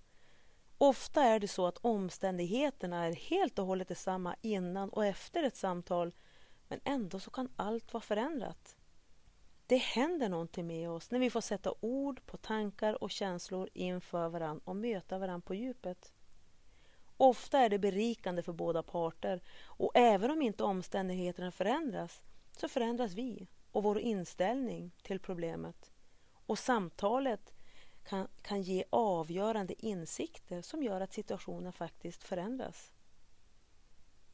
Ofta 0.78 1.24
är 1.24 1.40
det 1.40 1.48
så 1.48 1.68
att 1.68 1.78
omständigheterna 1.78 3.06
är 3.06 3.14
helt 3.14 3.60
och 3.60 3.66
hållet 3.66 3.88
detsamma 3.88 4.36
innan 4.42 4.90
och 4.90 5.06
efter 5.06 5.44
ett 5.44 5.56
samtal 5.56 6.14
men 6.68 6.80
ändå 6.84 7.20
så 7.20 7.32
kan 7.32 7.50
allt 7.56 7.94
vara 7.94 8.02
förändrat. 8.02 8.76
Det 9.68 9.78
händer 9.78 10.30
någonting 10.30 10.68
med 10.68 10.90
oss 10.90 11.12
när 11.12 11.20
vi 11.20 11.30
får 11.30 11.42
sätta 11.42 11.74
ord 11.80 12.26
på 12.26 12.38
tankar 12.38 13.04
och 13.04 13.12
känslor 13.12 13.70
inför 13.74 14.30
varandra 14.30 14.62
och 14.66 14.76
möta 14.76 15.18
varandra 15.18 15.46
på 15.48 15.56
djupet. 15.56 16.14
Ofta 17.22 17.60
är 17.60 17.70
det 17.70 17.80
berikande 17.80 18.42
för 18.42 18.54
båda 18.54 18.84
parter 18.84 19.42
och 19.66 19.92
även 19.94 20.32
om 20.32 20.42
inte 20.42 20.64
omständigheterna 20.64 21.52
förändras 21.52 22.24
så 22.58 22.68
förändras 22.68 23.14
vi 23.14 23.48
och 23.72 23.84
vår 23.84 24.00
inställning 24.00 24.92
till 25.04 25.20
problemet. 25.20 25.92
Och 26.46 26.60
samtalet 26.60 27.54
kan, 28.04 28.28
kan 28.42 28.62
ge 28.62 28.84
avgörande 28.90 29.86
insikter 29.86 30.62
som 30.62 30.84
gör 30.84 31.02
att 31.02 31.14
situationen 31.14 31.74
faktiskt 31.74 32.24
förändras. 32.24 32.94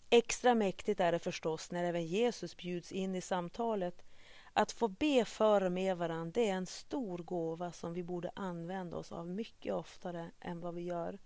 Extra 0.09 0.55
mäktigt 0.55 0.99
är 0.99 1.11
det 1.11 1.19
förstås 1.19 1.71
när 1.71 1.83
även 1.83 2.05
Jesus 2.05 2.57
bjuds 2.57 2.91
in 2.91 3.15
i 3.15 3.21
samtalet. 3.21 4.05
Att 4.53 4.71
få 4.71 4.87
be 4.87 5.25
för 5.25 5.63
och 5.63 5.71
med 5.71 5.97
varandra 5.97 6.31
det 6.33 6.49
är 6.49 6.53
en 6.53 6.65
stor 6.65 7.17
gåva 7.17 7.71
som 7.71 7.93
vi 7.93 8.03
borde 8.03 8.31
använda 8.35 8.97
oss 8.97 9.11
av 9.11 9.27
mycket 9.27 9.73
oftare 9.73 10.31
än 10.39 10.59
vad 10.59 10.75
vi 10.75 10.81
gör. 10.81 11.19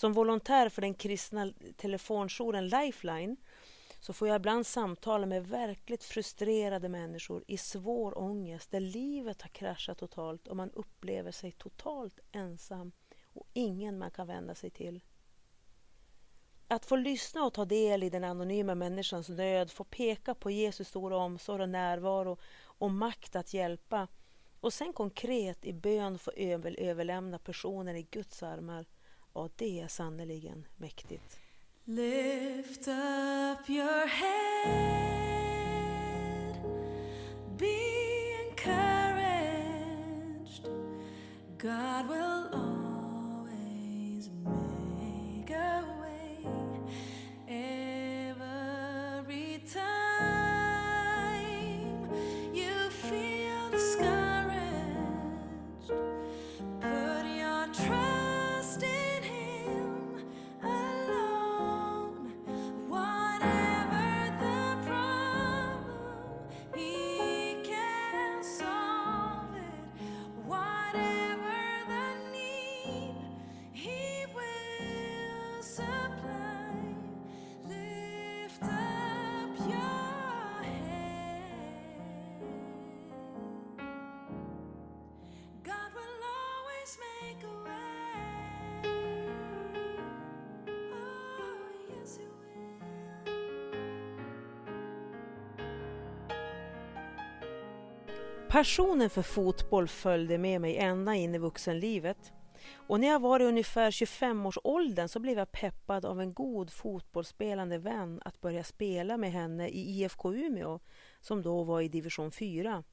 Som 0.00 0.12
volontär 0.12 0.68
för 0.68 0.82
den 0.82 0.94
kristna 0.94 1.52
telefonjouren 1.76 2.68
Lifeline 2.68 3.36
så 3.98 4.12
får 4.12 4.28
jag 4.28 4.36
ibland 4.36 4.66
samtala 4.66 5.26
med 5.26 5.46
verkligt 5.46 6.04
frustrerade 6.04 6.88
människor 6.88 7.44
i 7.46 7.56
svår 7.56 8.18
ångest 8.18 8.70
där 8.70 8.80
livet 8.80 9.42
har 9.42 9.48
kraschat 9.48 9.98
totalt 9.98 10.48
och 10.48 10.56
man 10.56 10.70
upplever 10.70 11.32
sig 11.32 11.52
totalt 11.52 12.20
ensam 12.32 12.92
och 13.24 13.46
ingen 13.52 13.98
man 13.98 14.10
kan 14.10 14.26
vända 14.26 14.54
sig 14.54 14.70
till. 14.70 15.00
Att 16.68 16.86
få 16.86 16.96
lyssna 16.96 17.44
och 17.44 17.54
ta 17.54 17.64
del 17.64 18.02
i 18.02 18.10
den 18.10 18.24
anonyma 18.24 18.74
människans 18.74 19.28
nöd, 19.28 19.70
få 19.70 19.84
peka 19.84 20.34
på 20.34 20.50
Jesus 20.50 20.88
stora 20.88 21.16
omsorg 21.16 21.62
och 21.62 21.68
närvaro 21.68 22.38
och 22.62 22.90
makt 22.90 23.36
att 23.36 23.54
hjälpa 23.54 24.08
och 24.60 24.72
sen 24.72 24.92
konkret 24.92 25.64
i 25.64 25.72
bön 25.72 26.18
få 26.18 26.30
överlämna 26.78 27.38
personen 27.38 27.96
i 27.96 28.02
Guds 28.02 28.42
armar 28.42 28.86
och 29.32 29.50
det 29.56 29.80
är 29.80 29.88
sannerligen 29.88 30.66
mäktigt. 30.76 31.38
Lift 31.84 32.88
up 32.88 33.70
your 33.70 34.06
head 34.06 35.50
Be 37.58 37.76
encouraged 38.48 39.10
God 41.58 42.08
will 42.08 42.59
Passionen 98.50 99.10
för 99.10 99.22
fotboll 99.22 99.88
följde 99.88 100.38
med 100.38 100.60
mig 100.60 100.76
ända 100.76 101.14
in 101.14 101.34
i 101.34 101.38
vuxenlivet. 101.38 102.32
Och 102.74 103.00
när 103.00 103.08
jag 103.08 103.20
var 103.20 103.40
i 103.40 103.44
ungefär 103.44 103.90
25-årsåldern 103.90 105.08
så 105.08 105.18
blev 105.20 105.38
jag 105.38 105.52
peppad 105.52 106.04
av 106.04 106.20
en 106.20 106.34
god 106.34 106.70
fotbollsspelande 106.70 107.78
vän 107.78 108.20
att 108.24 108.40
börja 108.40 108.64
spela 108.64 109.16
med 109.16 109.32
henne 109.32 109.68
i 109.68 109.80
IFK 109.80 110.34
Umeå, 110.34 110.80
som 111.20 111.42
då 111.42 111.64
var 111.64 111.80
i 111.80 111.88
division 111.88 112.30
4. 112.30 112.84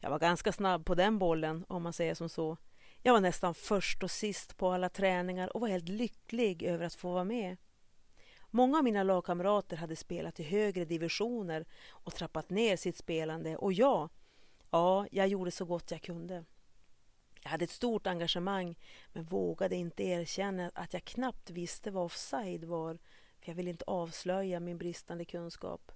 Jag 0.00 0.10
var 0.10 0.18
ganska 0.18 0.52
snabb 0.52 0.86
på 0.86 0.94
den 0.94 1.18
bollen, 1.18 1.64
om 1.68 1.82
man 1.82 1.92
säger 1.92 2.14
som 2.14 2.28
så. 2.28 2.56
Jag 3.02 3.12
var 3.12 3.20
nästan 3.20 3.54
först 3.54 4.02
och 4.02 4.10
sist 4.10 4.56
på 4.56 4.70
alla 4.70 4.88
träningar 4.88 5.56
och 5.56 5.60
var 5.60 5.68
helt 5.68 5.88
lycklig 5.88 6.62
över 6.62 6.86
att 6.86 6.94
få 6.94 7.12
vara 7.12 7.24
med. 7.24 7.56
Många 8.50 8.78
av 8.78 8.84
mina 8.84 9.02
lagkamrater 9.02 9.76
hade 9.76 9.96
spelat 9.96 10.40
i 10.40 10.42
högre 10.42 10.84
divisioner 10.84 11.66
och 11.90 12.14
trappat 12.14 12.50
ner 12.50 12.76
sitt 12.76 12.96
spelande 12.96 13.56
och 13.56 13.72
jag, 13.72 14.08
Ja, 14.76 15.06
jag 15.10 15.28
gjorde 15.28 15.50
så 15.50 15.64
gott 15.64 15.90
jag 15.90 16.02
kunde. 16.02 16.44
Jag 17.42 17.50
hade 17.50 17.64
ett 17.64 17.70
stort 17.70 18.06
engagemang 18.06 18.78
men 19.12 19.24
vågade 19.24 19.76
inte 19.76 20.02
erkänna 20.02 20.70
att 20.74 20.92
jag 20.92 21.04
knappt 21.04 21.50
visste 21.50 21.90
vad 21.90 22.04
offside 22.04 22.64
var 22.64 22.98
för 23.40 23.50
jag 23.50 23.54
ville 23.54 23.70
inte 23.70 23.84
avslöja 23.86 24.60
min 24.60 24.78
bristande 24.78 25.24
kunskap. 25.24 25.92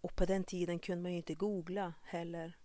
Och 0.00 0.16
på 0.16 0.24
den 0.24 0.44
tiden 0.44 0.78
kunde 0.78 1.02
man 1.02 1.10
ju 1.10 1.16
inte 1.16 1.34
googla 1.34 1.94
heller. 2.02 2.56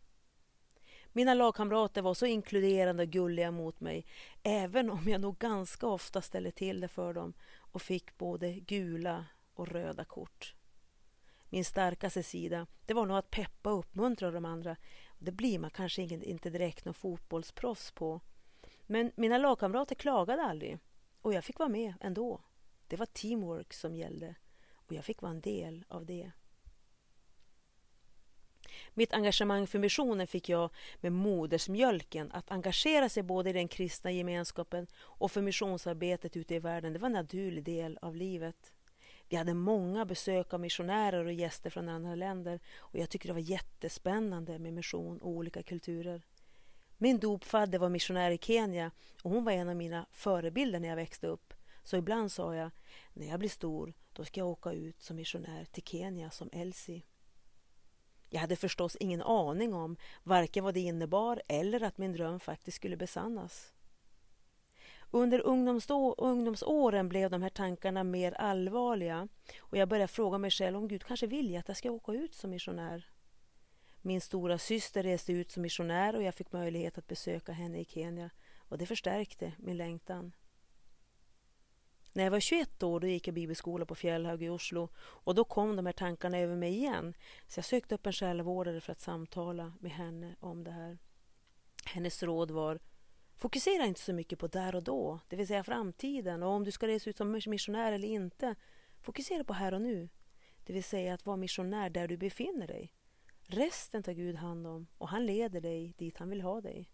Mina 1.12 1.33
lagkamrater 1.33 2.01
var 2.01 2.13
så 2.13 2.25
inkluderande 2.25 3.03
och 3.03 3.10
gulliga 3.10 3.51
mot 3.51 3.79
mig 3.79 4.05
även 4.43 4.89
om 4.89 5.07
jag 5.07 5.21
nog 5.21 5.38
ganska 5.38 5.88
ofta 5.88 6.21
ställde 6.21 6.51
till 6.51 6.79
det 6.81 6.88
för 6.88 7.13
dem 7.13 7.33
och 7.57 7.81
fick 7.81 8.17
både 8.17 8.53
gula 8.53 9.25
och 9.53 9.67
röda 9.67 10.05
kort. 10.05 10.55
Min 11.53 11.65
starkaste 11.65 12.24
sida 12.24 12.67
det 12.86 12.93
var 12.93 13.05
nog 13.05 13.17
att 13.17 13.31
peppa 13.31 13.71
och 13.71 13.79
uppmuntra 13.79 14.31
de 14.31 14.45
andra 14.45 14.75
det 15.21 15.31
blir 15.31 15.59
man 15.59 15.71
kanske 15.71 16.01
inte 16.01 16.49
direkt 16.49 16.85
någon 16.85 16.93
fotbollsproffs 16.93 17.91
på. 17.91 18.21
Men 18.81 19.11
mina 19.15 19.37
lagkamrater 19.37 19.95
klagade 19.95 20.43
aldrig 20.43 20.79
och 21.21 21.33
jag 21.33 21.43
fick 21.43 21.59
vara 21.59 21.69
med 21.69 21.93
ändå. 22.01 22.41
Det 22.87 22.95
var 22.97 23.05
teamwork 23.05 23.73
som 23.73 23.95
gällde 23.95 24.35
och 24.71 24.93
jag 24.93 25.05
fick 25.05 25.21
vara 25.21 25.31
en 25.31 25.41
del 25.41 25.85
av 25.87 26.05
det. 26.05 26.31
Mitt 28.93 29.13
engagemang 29.13 29.67
för 29.67 29.79
missionen 29.79 30.27
fick 30.27 30.49
jag 30.49 30.69
med 30.97 31.11
modersmjölken. 31.11 32.31
Att 32.31 32.51
engagera 32.51 33.09
sig 33.09 33.23
både 33.23 33.49
i 33.49 33.53
den 33.53 33.67
kristna 33.67 34.11
gemenskapen 34.11 34.87
och 34.95 35.31
för 35.31 35.41
missionsarbetet 35.41 36.37
ute 36.37 36.55
i 36.55 36.59
världen, 36.59 36.93
det 36.93 36.99
var 36.99 37.05
en 37.05 37.13
naturlig 37.13 37.63
del 37.63 37.99
av 38.01 38.15
livet. 38.15 38.73
Vi 39.31 39.38
hade 39.38 39.53
många 39.53 40.05
besök 40.05 40.53
av 40.53 40.59
missionärer 40.59 41.25
och 41.25 41.33
gäster 41.33 41.69
från 41.69 41.89
andra 41.89 42.15
länder 42.15 42.59
och 42.77 43.00
jag 43.00 43.09
tyckte 43.09 43.27
det 43.27 43.33
var 43.33 43.39
jättespännande 43.39 44.59
med 44.59 44.73
mission 44.73 45.17
och 45.17 45.29
olika 45.29 45.63
kulturer. 45.63 46.21
Min 46.97 47.19
dopfadder 47.19 47.79
var 47.79 47.89
missionär 47.89 48.31
i 48.31 48.38
Kenya 48.38 48.91
och 49.23 49.31
hon 49.31 49.45
var 49.45 49.51
en 49.51 49.69
av 49.69 49.75
mina 49.75 50.05
förebilder 50.11 50.79
när 50.79 50.89
jag 50.89 50.95
växte 50.95 51.27
upp. 51.27 51.53
Så 51.83 51.97
ibland 51.97 52.31
sa 52.31 52.55
jag, 52.55 52.71
när 53.13 53.27
jag 53.27 53.39
blir 53.39 53.50
stor, 53.50 53.93
då 54.13 54.25
ska 54.25 54.39
jag 54.39 54.47
åka 54.47 54.71
ut 54.71 55.01
som 55.01 55.15
missionär 55.15 55.65
till 55.65 55.83
Kenya 55.83 56.31
som 56.31 56.50
Elsie. 56.53 57.01
Jag 58.29 58.41
hade 58.41 58.55
förstås 58.55 58.97
ingen 59.00 59.21
aning 59.21 59.73
om 59.73 59.97
varken 60.23 60.63
vad 60.63 60.73
det 60.73 60.79
innebar 60.79 61.41
eller 61.47 61.83
att 61.83 61.97
min 61.97 62.13
dröm 62.13 62.39
faktiskt 62.39 62.75
skulle 62.75 62.97
besannas. 62.97 63.73
Under 65.13 65.39
ungdomsåren 66.17 67.09
blev 67.09 67.29
de 67.29 67.41
här 67.41 67.49
tankarna 67.49 68.03
mer 68.03 68.31
allvarliga 68.31 69.27
och 69.59 69.77
jag 69.77 69.89
började 69.89 70.07
fråga 70.07 70.37
mig 70.37 70.51
själv 70.51 70.77
om 70.77 70.87
Gud 70.87 71.03
kanske 71.03 71.27
vill 71.27 71.57
att 71.57 71.67
jag 71.67 71.77
ska 71.77 71.91
åka 71.91 72.11
ut 72.11 72.35
som 72.35 72.49
missionär. 72.49 73.09
Min 74.01 74.21
stora 74.21 74.57
syster 74.57 75.03
reste 75.03 75.33
ut 75.33 75.51
som 75.51 75.61
missionär 75.61 76.15
och 76.15 76.23
jag 76.23 76.35
fick 76.35 76.51
möjlighet 76.51 76.97
att 76.97 77.07
besöka 77.07 77.51
henne 77.51 77.79
i 77.79 77.85
Kenya 77.85 78.29
och 78.57 78.77
det 78.77 78.85
förstärkte 78.85 79.53
min 79.57 79.77
längtan. 79.77 80.31
När 82.13 82.23
jag 82.23 82.31
var 82.31 82.39
21 82.39 82.83
år 82.83 82.99
då 82.99 83.07
gick 83.07 83.27
jag 83.27 83.33
bibelskola 83.33 83.85
på 83.85 83.95
Fjällhög 83.95 84.43
i 84.43 84.49
Oslo 84.49 84.89
och 84.97 85.35
då 85.35 85.43
kom 85.43 85.75
de 85.75 85.85
här 85.85 85.93
tankarna 85.93 86.37
över 86.37 86.55
mig 86.55 86.73
igen. 86.73 87.13
Så 87.47 87.57
jag 87.57 87.65
sökte 87.65 87.95
upp 87.95 88.05
en 88.05 88.13
själavårdare 88.13 88.81
för 88.81 88.91
att 88.91 89.01
samtala 89.01 89.73
med 89.79 89.91
henne 89.91 90.35
om 90.39 90.63
det 90.63 90.71
här. 90.71 90.97
Hennes 91.85 92.23
råd 92.23 92.51
var 92.51 92.79
Fokusera 93.41 93.86
inte 93.86 94.00
så 94.00 94.13
mycket 94.13 94.39
på 94.39 94.48
där 94.48 94.75
och 94.75 94.83
då, 94.83 95.19
det 95.27 95.36
vill 95.36 95.48
säga 95.48 95.63
framtiden 95.63 96.43
och 96.43 96.50
om 96.50 96.63
du 96.63 96.71
ska 96.71 96.88
resa 96.88 97.10
ut 97.10 97.17
som 97.17 97.41
missionär 97.45 97.91
eller 97.91 98.07
inte. 98.07 98.55
Fokusera 99.01 99.43
på 99.43 99.53
här 99.53 99.74
och 99.74 99.81
nu, 99.81 100.10
det 100.63 100.74
vill 100.74 100.83
säga 100.83 101.13
att 101.13 101.25
vara 101.25 101.38
missionär 101.38 101.89
där 101.89 102.07
du 102.07 102.17
befinner 102.17 102.67
dig. 102.67 102.93
Resten 103.43 104.03
tar 104.03 104.13
Gud 104.13 104.36
hand 104.36 104.67
om 104.67 104.88
och 104.98 105.10
han 105.10 105.25
leder 105.25 105.62
dig 105.62 105.93
dit 105.98 106.17
han 106.17 106.29
vill 106.29 106.41
ha 106.41 106.62
dig. 106.62 106.89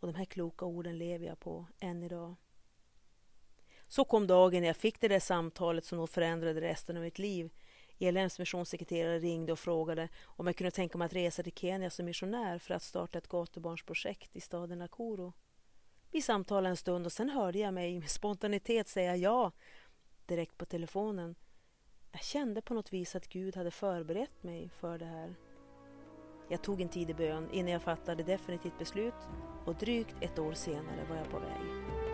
Och 0.00 0.06
de 0.06 0.14
här 0.14 0.24
kloka 0.24 0.64
orden 0.64 0.98
lever 0.98 1.26
jag 1.26 1.40
på 1.40 1.66
än 1.78 2.02
idag. 2.02 2.34
Så 3.88 4.04
kom 4.04 4.26
dagen 4.26 4.60
när 4.60 4.66
jag 4.66 4.76
fick 4.76 5.00
det 5.00 5.08
där 5.08 5.20
samtalet 5.20 5.84
som 5.84 5.98
nog 5.98 6.10
förändrade 6.10 6.60
resten 6.60 6.96
av 6.96 7.02
mitt 7.02 7.18
liv. 7.18 7.50
ELMs 7.98 8.38
missionssekreterare 8.38 9.18
ringde 9.18 9.52
och 9.52 9.58
frågade 9.58 10.08
om 10.24 10.46
jag 10.46 10.56
kunde 10.56 10.70
tänka 10.70 10.98
mig 10.98 11.06
att 11.06 11.14
resa 11.14 11.42
till 11.42 11.52
Kenya 11.52 11.90
som 11.90 12.06
missionär 12.06 12.58
för 12.58 12.74
att 12.74 12.82
starta 12.82 13.18
ett 13.18 13.28
gatubarnsprojekt 13.28 14.36
i 14.36 14.40
staden 14.40 14.78
Nakuru. 14.78 15.32
Vi 16.10 16.22
samtalade 16.22 16.68
en 16.68 16.76
stund 16.76 17.06
och 17.06 17.12
sen 17.12 17.30
hörde 17.30 17.58
jag 17.58 17.74
mig 17.74 17.98
med 17.98 18.10
spontanitet 18.10 18.88
säga 18.88 19.16
ja 19.16 19.52
direkt 20.26 20.58
på 20.58 20.64
telefonen. 20.64 21.34
Jag 22.12 22.24
kände 22.24 22.62
på 22.62 22.74
något 22.74 22.92
vis 22.92 23.16
att 23.16 23.28
Gud 23.28 23.56
hade 23.56 23.70
förberett 23.70 24.42
mig 24.42 24.70
för 24.80 24.98
det 24.98 25.04
här. 25.04 25.34
Jag 26.48 26.62
tog 26.62 26.80
en 26.80 26.88
tid 26.88 27.10
i 27.10 27.14
bön 27.14 27.50
innan 27.52 27.72
jag 27.72 27.82
fattade 27.82 28.22
definitivt 28.22 28.78
beslut 28.78 29.14
och 29.66 29.74
drygt 29.74 30.16
ett 30.20 30.38
år 30.38 30.52
senare 30.52 31.06
var 31.08 31.16
jag 31.16 31.30
på 31.30 31.38
väg. 31.38 32.05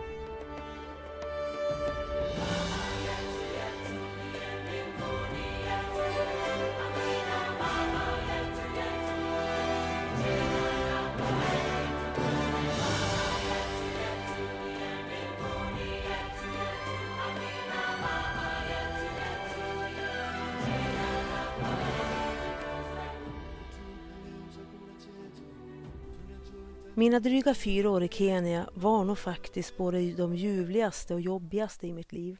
Mina 27.03 27.19
dryga 27.19 27.53
fyra 27.53 27.89
år 27.89 28.03
i 28.03 28.07
Kenya 28.07 28.69
var 28.73 29.03
nog 29.03 29.17
faktiskt 29.17 29.77
både 29.77 30.11
de 30.11 30.35
ljuvligaste 30.35 31.13
och 31.13 31.21
jobbigaste 31.21 31.87
i 31.87 31.93
mitt 31.93 32.11
liv. 32.11 32.37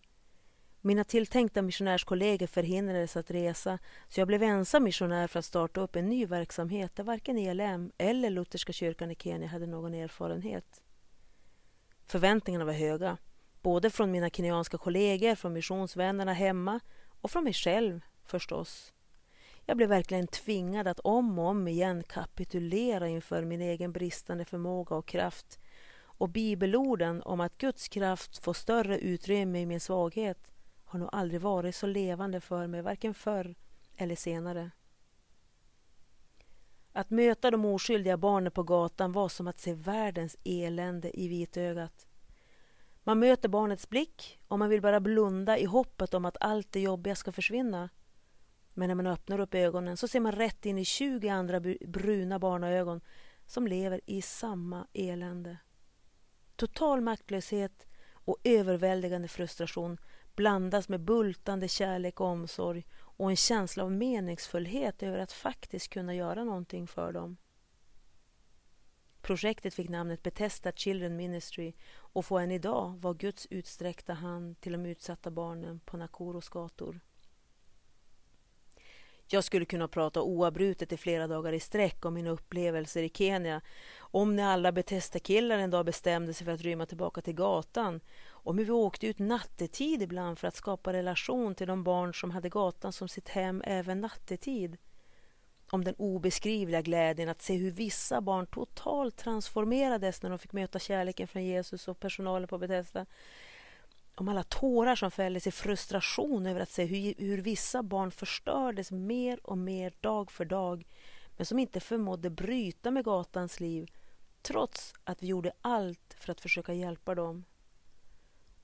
Mina 0.82 1.04
tilltänkta 1.04 1.62
missionärskollegor 1.62 2.48
förhindrades 2.48 3.18
att 3.18 3.32
resa 3.32 3.80
så 4.10 4.20
jag 4.20 4.28
blev 4.28 4.44
ensam 4.44 4.84
missionär 4.84 5.28
för 5.28 5.40
att 5.40 5.46
starta 5.46 5.82
upp 5.82 5.96
en 5.96 6.10
ny 6.10 6.26
verksamhet 6.26 6.96
där 6.96 7.04
varken 7.04 7.38
ELM 7.38 7.92
eller 7.98 8.30
Lutherska 8.30 8.74
kyrkan 8.74 9.12
i 9.12 9.16
Kenya 9.16 9.48
hade 9.48 9.68
någon 9.68 9.94
erfarenhet. 9.94 10.82
Förväntningarna 12.08 12.66
var 12.66 12.74
höga, 12.74 13.18
både 13.62 13.90
från 13.90 14.12
mina 14.12 14.30
kenyanska 14.30 14.78
kollegor, 14.78 15.36
från 15.36 15.54
missionsvännerna 15.54 16.34
hemma 16.34 16.80
och 17.22 17.32
från 17.32 17.44
mig 17.44 17.54
själv 17.54 18.02
förstås. 18.26 18.94
Jag 19.66 19.78
blev 19.78 19.90
verkligen 19.90 20.28
tvingad 20.28 20.88
att 20.88 21.00
om 21.00 21.40
och 21.40 21.46
om 21.46 21.68
igen 21.68 22.04
kapitulera 22.04 23.08
inför 23.08 23.44
min 23.44 23.62
egen 23.62 23.92
bristande 23.92 24.46
förmåga 24.46 24.96
och 24.96 25.06
kraft. 25.06 25.60
Och 25.96 26.30
bibelorden 26.30 27.22
om 27.22 27.40
att 27.40 27.58
Guds 27.58 27.88
kraft 27.88 28.44
får 28.44 28.54
större 28.54 29.00
utrymme 29.00 29.62
i 29.62 29.66
min 29.66 29.80
svaghet 29.80 30.52
har 30.84 31.00
nog 31.00 31.10
aldrig 31.12 31.42
varit 31.42 31.76
så 31.76 31.88
levande 31.88 32.42
för 32.42 32.68
mig, 32.68 32.82
varken 32.82 33.14
förr 33.14 33.56
eller 33.96 34.16
senare. 34.16 34.72
Att 36.92 37.10
möta 37.10 37.52
de 37.52 37.66
oskyldiga 37.66 38.18
barnen 38.18 38.52
på 38.52 38.64
gatan 38.64 39.12
var 39.12 39.30
som 39.30 39.48
att 39.48 39.60
se 39.60 39.74
världens 39.74 40.38
elände 40.44 41.20
i 41.20 41.28
vitögat. 41.28 42.08
Man 43.04 43.20
möter 43.20 43.50
barnets 43.50 43.90
blick 43.90 44.40
och 44.48 44.60
man 44.60 44.70
vill 44.70 44.82
bara 44.82 45.00
blunda 45.00 45.58
i 45.58 45.66
hoppet 45.66 46.14
om 46.14 46.26
att 46.26 46.38
allt 46.40 46.72
det 46.72 46.80
jobbiga 46.80 47.16
ska 47.16 47.32
försvinna. 47.32 47.90
Men 48.74 48.88
när 48.88 48.96
man 48.96 49.08
öppnar 49.08 49.40
upp 49.40 49.56
ögonen 49.56 49.98
så 49.98 50.08
ser 50.08 50.20
man 50.20 50.32
rätt 50.32 50.66
in 50.66 50.78
i 50.78 50.86
20 50.86 51.30
andra 51.30 51.60
bruna 51.88 52.40
barnaögon 52.40 53.02
som 53.46 53.68
lever 53.68 54.02
i 54.06 54.22
samma 54.22 54.88
elände. 54.94 55.58
Total 56.56 57.02
maktlöshet 57.02 57.88
och 58.14 58.38
överväldigande 58.44 59.28
frustration 59.28 59.98
blandas 60.36 60.90
med 60.90 61.00
bultande 61.02 61.68
kärlek 61.68 62.22
och 62.22 62.28
omsorg 62.28 62.86
och 63.00 63.30
en 63.30 63.36
känsla 63.36 63.84
av 63.84 63.92
meningsfullhet 63.92 65.04
över 65.04 65.20
att 65.20 65.32
faktiskt 65.32 65.90
kunna 65.90 66.16
göra 66.16 66.44
någonting 66.44 66.88
för 66.88 67.12
dem. 67.12 67.38
Projektet 69.22 69.74
fick 69.74 69.90
namnet 69.90 70.24
Betesta 70.24 70.72
Children 70.72 71.16
Ministry 71.16 71.74
och 71.96 72.26
får 72.26 72.40
än 72.40 72.52
idag 72.52 72.98
vara 73.02 73.14
Guds 73.14 73.48
utsträckta 73.50 74.14
hand 74.14 74.62
till 74.62 74.72
de 74.72 74.86
utsatta 74.86 75.32
barnen 75.32 75.80
på 75.80 75.98
Nakuros 75.98 76.50
gator. 76.50 77.00
Jag 79.28 79.44
skulle 79.44 79.66
kunna 79.66 79.88
prata 79.88 80.22
oavbrutet 80.22 80.92
i 80.94 80.98
flera 80.98 81.28
dagar 81.28 81.54
i 81.54 81.60
sträck 81.60 82.06
om 82.06 82.14
mina 82.14 82.30
upplevelser 82.30 83.04
i 83.04 83.10
Kenya. 83.10 83.62
Om 84.00 84.36
när 84.36 84.54
alla 84.54 84.72
Betesda-killar 84.72 85.58
en 85.58 85.70
dag 85.70 85.86
bestämde 85.86 86.34
sig 86.34 86.46
för 86.46 86.52
att 86.52 86.62
rymma 86.62 86.86
tillbaka 86.86 87.22
till 87.22 87.34
gatan. 87.34 88.02
Om 88.30 88.58
hur 88.58 88.66
vi 88.66 88.72
åkte 88.72 89.08
ut 89.08 89.20
nattetid 89.20 90.02
ibland 90.02 90.40
för 90.40 90.48
att 90.48 90.56
skapa 90.56 90.94
relation 90.94 91.56
till 91.56 91.68
de 91.68 91.84
barn 91.84 92.14
som 92.14 92.32
hade 92.32 92.50
gatan 92.50 92.94
som 92.94 93.08
sitt 93.08 93.30
hem 93.30 93.64
även 93.66 94.02
nattetid. 94.02 94.78
Om 95.72 95.84
den 95.84 95.96
obeskrivliga 95.98 96.82
glädjen 96.82 97.30
att 97.30 97.42
se 97.42 97.56
hur 97.56 97.72
vissa 97.72 98.22
barn 98.22 98.48
totalt 98.48 99.18
transformerades 99.18 100.22
när 100.22 100.30
de 100.30 100.40
fick 100.40 100.54
möta 100.54 100.80
kärleken 100.80 101.28
från 101.28 101.44
Jesus 101.44 101.88
och 101.88 102.00
personalen 102.00 102.48
på 102.48 102.58
Betesda 102.58 103.06
om 104.16 104.30
alla 104.30 104.44
tårar 104.44 104.96
som 104.96 105.12
fälldes 105.12 105.48
i 105.48 105.52
frustration 105.52 106.46
över 106.46 106.60
att 106.60 106.70
se 106.70 106.86
hur, 106.86 107.14
hur 107.18 107.38
vissa 107.38 107.84
barn 107.84 108.12
förstördes 108.12 108.92
mer 108.92 109.40
och 109.44 109.58
mer 109.58 109.94
dag 110.02 110.32
för 110.32 110.46
dag 110.46 110.86
men 111.38 111.46
som 111.46 111.60
inte 111.60 111.80
förmådde 111.80 112.30
bryta 112.30 112.92
med 112.92 113.06
gatans 113.06 113.60
liv 113.60 113.92
trots 114.42 114.94
att 115.04 115.24
vi 115.24 115.28
gjorde 115.28 115.52
allt 115.62 116.16
för 116.20 116.32
att 116.32 116.42
försöka 116.42 116.74
hjälpa 116.74 117.16
dem. 117.16 117.44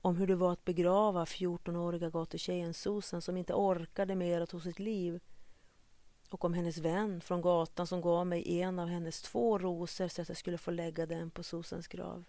Om 0.00 0.16
hur 0.16 0.26
det 0.26 0.36
var 0.36 0.52
att 0.52 0.64
begrava 0.64 1.24
14-åriga 1.24 2.10
gatutjejen 2.10 2.74
Susan 2.74 3.22
som 3.22 3.36
inte 3.36 3.54
orkade 3.54 4.14
mer 4.14 4.40
att 4.40 4.50
ta 4.50 4.60
sitt 4.60 4.78
liv 4.78 5.20
och 6.30 6.44
om 6.44 6.54
hennes 6.54 6.78
vän 6.78 7.20
från 7.20 7.42
gatan 7.42 7.86
som 7.86 8.00
gav 8.00 8.26
mig 8.26 8.60
en 8.60 8.78
av 8.78 8.88
hennes 8.88 9.22
två 9.22 9.58
rosor 9.58 10.08
så 10.08 10.22
att 10.22 10.28
jag 10.28 10.36
skulle 10.36 10.58
få 10.58 10.70
lägga 10.70 11.06
den 11.06 11.30
på 11.30 11.42
Susans 11.42 11.88
grav 11.88 12.24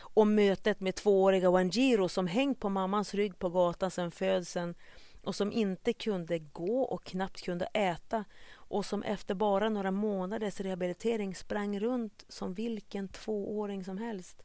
och 0.00 0.26
mötet 0.26 0.80
med 0.80 0.94
tvååriga 0.94 1.50
Wanjiro 1.50 2.08
som 2.08 2.26
hängt 2.26 2.60
på 2.60 2.68
mammans 2.68 3.14
rygg 3.14 3.38
på 3.38 3.48
gatan 3.48 3.90
sedan 3.90 4.10
födseln 4.10 4.74
och 5.22 5.34
som 5.34 5.52
inte 5.52 5.92
kunde 5.92 6.38
gå 6.38 6.82
och 6.82 7.04
knappt 7.04 7.42
kunde 7.42 7.66
äta 7.66 8.24
och 8.52 8.86
som 8.86 9.02
efter 9.02 9.34
bara 9.34 9.68
några 9.68 9.90
månaders 9.90 10.60
rehabilitering 10.60 11.34
sprang 11.34 11.80
runt 11.80 12.24
som 12.28 12.54
vilken 12.54 13.08
tvååring 13.08 13.84
som 13.84 13.98
helst. 13.98 14.42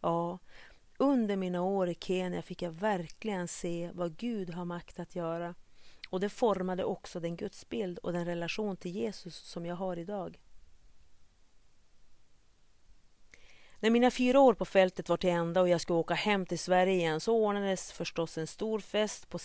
Ja, 0.00 0.38
under 0.98 1.36
mina 1.36 1.62
år 1.62 1.88
i 1.88 1.94
Kenya 1.94 2.42
fick 2.42 2.62
jag 2.62 2.70
verkligen 2.70 3.48
se 3.48 3.90
vad 3.94 4.16
Gud 4.16 4.50
har 4.50 4.64
makt 4.64 5.00
att 5.00 5.16
göra 5.16 5.54
och 6.10 6.20
det 6.20 6.28
formade 6.28 6.84
också 6.84 7.20
den 7.20 7.36
gudsbild 7.36 7.98
och 7.98 8.12
den 8.12 8.24
relation 8.24 8.76
till 8.76 8.90
Jesus 8.90 9.36
som 9.36 9.66
jag 9.66 9.76
har 9.76 9.96
idag. 9.96 10.38
När 13.80 13.90
mina 13.90 14.10
fyra 14.10 14.40
år 14.40 14.54
på 14.54 14.64
fältet 14.64 15.08
var 15.08 15.16
till 15.16 15.30
ända 15.30 15.60
och 15.60 15.68
jag 15.68 15.80
skulle 15.80 15.98
åka 15.98 16.14
hem 16.14 16.46
till 16.46 16.58
Sverige 16.58 16.94
igen 16.94 17.20
så 17.20 17.36
ordnades 17.36 17.92
förstås 17.92 18.38
en 18.38 18.46
stor 18.46 18.78
fest 18.78 19.28
på 19.28 19.38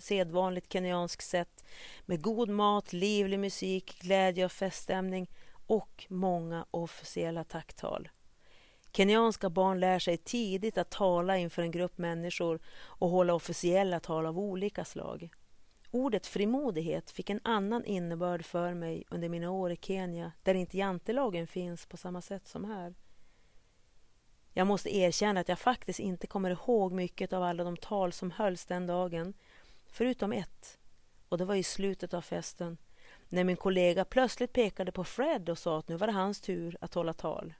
sedvanligt 0.00 0.72
kenyanskt 0.72 1.24
sätt 1.24 1.64
med 2.06 2.22
god 2.22 2.48
mat, 2.48 2.92
livlig 2.92 3.40
musik, 3.40 3.98
glädje 4.00 4.44
och 4.44 4.52
feststämning 4.52 5.30
och 5.66 6.06
många 6.08 6.66
officiella 6.70 7.44
tacktal. 7.44 8.08
Kenyanska 8.92 9.50
barn 9.50 9.80
lär 9.80 9.98
sig 9.98 10.16
tidigt 10.16 10.78
att 10.78 10.90
tala 10.90 11.38
inför 11.38 11.62
en 11.62 11.70
grupp 11.70 11.98
människor 11.98 12.60
och 12.76 13.10
hålla 13.10 13.34
officiella 13.34 14.00
tal 14.00 14.26
av 14.26 14.38
olika 14.38 14.84
slag. 14.84 15.30
Ordet 15.90 16.26
frimodighet 16.26 17.10
fick 17.10 17.30
en 17.30 17.40
annan 17.44 17.84
innebörd 17.84 18.44
för 18.44 18.74
mig 18.74 19.04
under 19.10 19.28
mina 19.28 19.50
år 19.50 19.72
i 19.72 19.76
Kenya 19.76 20.32
där 20.42 20.54
inte 20.54 20.78
jantelagen 20.78 21.46
finns 21.46 21.86
på 21.86 21.96
samma 21.96 22.20
sätt 22.20 22.48
som 22.48 22.64
här. 22.64 22.94
Jag 24.56 24.66
måste 24.66 24.96
erkänna 24.96 25.40
att 25.40 25.48
jag 25.48 25.58
faktiskt 25.58 26.00
inte 26.00 26.26
kommer 26.26 26.50
ihåg 26.50 26.92
mycket 26.92 27.32
av 27.32 27.42
alla 27.42 27.64
de 27.64 27.76
tal 27.76 28.12
som 28.12 28.30
hölls 28.30 28.64
den 28.64 28.86
dagen, 28.86 29.34
förutom 29.86 30.32
ett, 30.32 30.78
och 31.28 31.38
det 31.38 31.44
var 31.44 31.54
i 31.54 31.62
slutet 31.62 32.14
av 32.14 32.22
festen, 32.22 32.78
när 33.28 33.44
min 33.44 33.56
kollega 33.56 34.04
plötsligt 34.04 34.52
pekade 34.52 34.92
på 34.92 35.04
Fred 35.04 35.48
och 35.48 35.58
sa 35.58 35.78
att 35.78 35.88
nu 35.88 35.96
var 35.96 36.06
det 36.06 36.12
hans 36.12 36.40
tur 36.40 36.76
att 36.80 36.94
hålla 36.94 37.12
tal. 37.12 37.54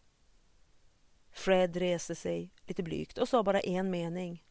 Fred 1.30 1.76
reste 1.76 2.14
sig 2.14 2.50
lite 2.66 2.82
blygt 2.82 3.18
och 3.18 3.28
sa 3.28 3.42
bara 3.42 3.60
en 3.60 3.90
mening. 3.90 4.44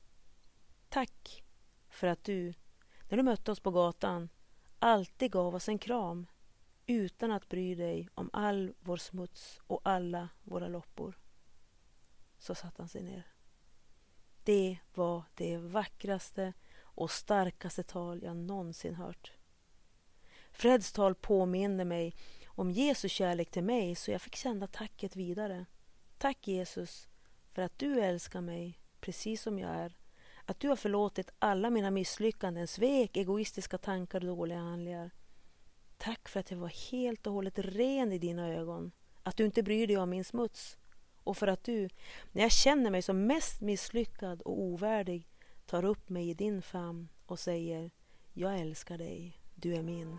Tack 0.90 1.44
för 1.90 2.08
att 2.08 2.24
du, 2.24 2.54
när 3.10 3.18
du 3.18 3.24
mötte 3.24 3.52
oss 3.52 3.60
på 3.60 3.72
gatan, 3.72 4.30
alltid 4.80 5.32
gav 5.32 5.56
oss 5.56 5.70
en 5.70 5.80
kram 5.80 6.28
utan 6.86 7.32
att 7.32 7.50
bry 7.50 7.76
dig 7.76 8.10
om 8.14 8.30
all 8.34 8.74
vår 8.80 8.98
smuts 8.98 9.62
och 9.68 9.82
alla 9.84 10.30
våra 10.44 10.68
loppor. 10.68 11.23
Så 12.44 12.56
satte 12.56 12.82
han 12.82 12.90
sig 12.90 13.04
ner. 13.04 13.28
Det 14.44 14.78
var 14.94 15.24
det 15.36 15.58
vackraste 15.58 16.54
och 16.82 17.12
starkaste 17.12 17.84
tal 17.84 18.24
jag 18.24 18.38
någonsin 18.38 18.96
hört. 18.96 19.32
Freds 20.52 20.92
tal 20.92 21.16
påminde 21.16 21.86
mig 21.86 22.16
om 22.46 22.72
Jesu 22.72 23.10
kärlek 23.10 23.52
till 23.52 23.64
mig 23.64 23.96
så 23.96 24.12
jag 24.12 24.22
fick 24.22 24.36
sända 24.36 24.68
tacket 24.68 25.16
vidare. 25.16 25.66
Tack 26.18 26.48
Jesus 26.48 27.08
för 27.52 27.62
att 27.62 27.80
du 27.80 28.00
älskar 28.00 28.42
mig 28.42 28.80
precis 29.00 29.42
som 29.42 29.60
jag 29.60 29.70
är. 29.70 29.98
Att 30.46 30.60
du 30.60 30.70
har 30.70 30.76
förlåtit 30.76 31.32
alla 31.40 31.70
mina 31.70 31.92
misslyckanden, 31.92 32.68
svek, 32.68 33.18
egoistiska 33.18 33.78
tankar 33.78 34.22
och 34.22 34.38
dåliga 34.38 34.60
handlingar. 34.60 35.12
Tack 35.98 36.30
för 36.30 36.40
att 36.40 36.52
jag 36.52 36.58
var 36.58 36.92
helt 36.92 37.28
och 37.28 37.34
hållet 37.34 37.60
ren 37.60 38.12
i 38.12 38.18
dina 38.18 38.50
ögon. 38.54 38.92
Att 39.24 39.38
du 39.38 39.46
inte 39.46 39.64
bryr 39.64 39.88
dig 39.88 39.98
om 39.98 40.10
min 40.10 40.26
smuts. 40.26 40.78
Och 41.24 41.38
för 41.38 41.48
att 41.48 41.64
du, 41.64 41.90
när 42.32 42.42
jag 42.42 42.52
känner 42.52 42.92
mig 42.92 43.02
som 43.02 43.28
mest 43.28 43.62
misslyckad 43.62 44.42
och 44.42 44.62
ovärdig, 44.62 45.28
tar 45.66 45.86
upp 45.86 46.10
mig 46.10 46.30
i 46.30 46.34
din 46.34 46.62
famn 46.62 47.10
och 47.26 47.40
säger 47.40 47.92
Jag 48.34 48.60
älskar 48.60 48.98
dig, 48.98 49.38
du 49.56 49.76
är 49.76 49.82
min. 49.82 50.18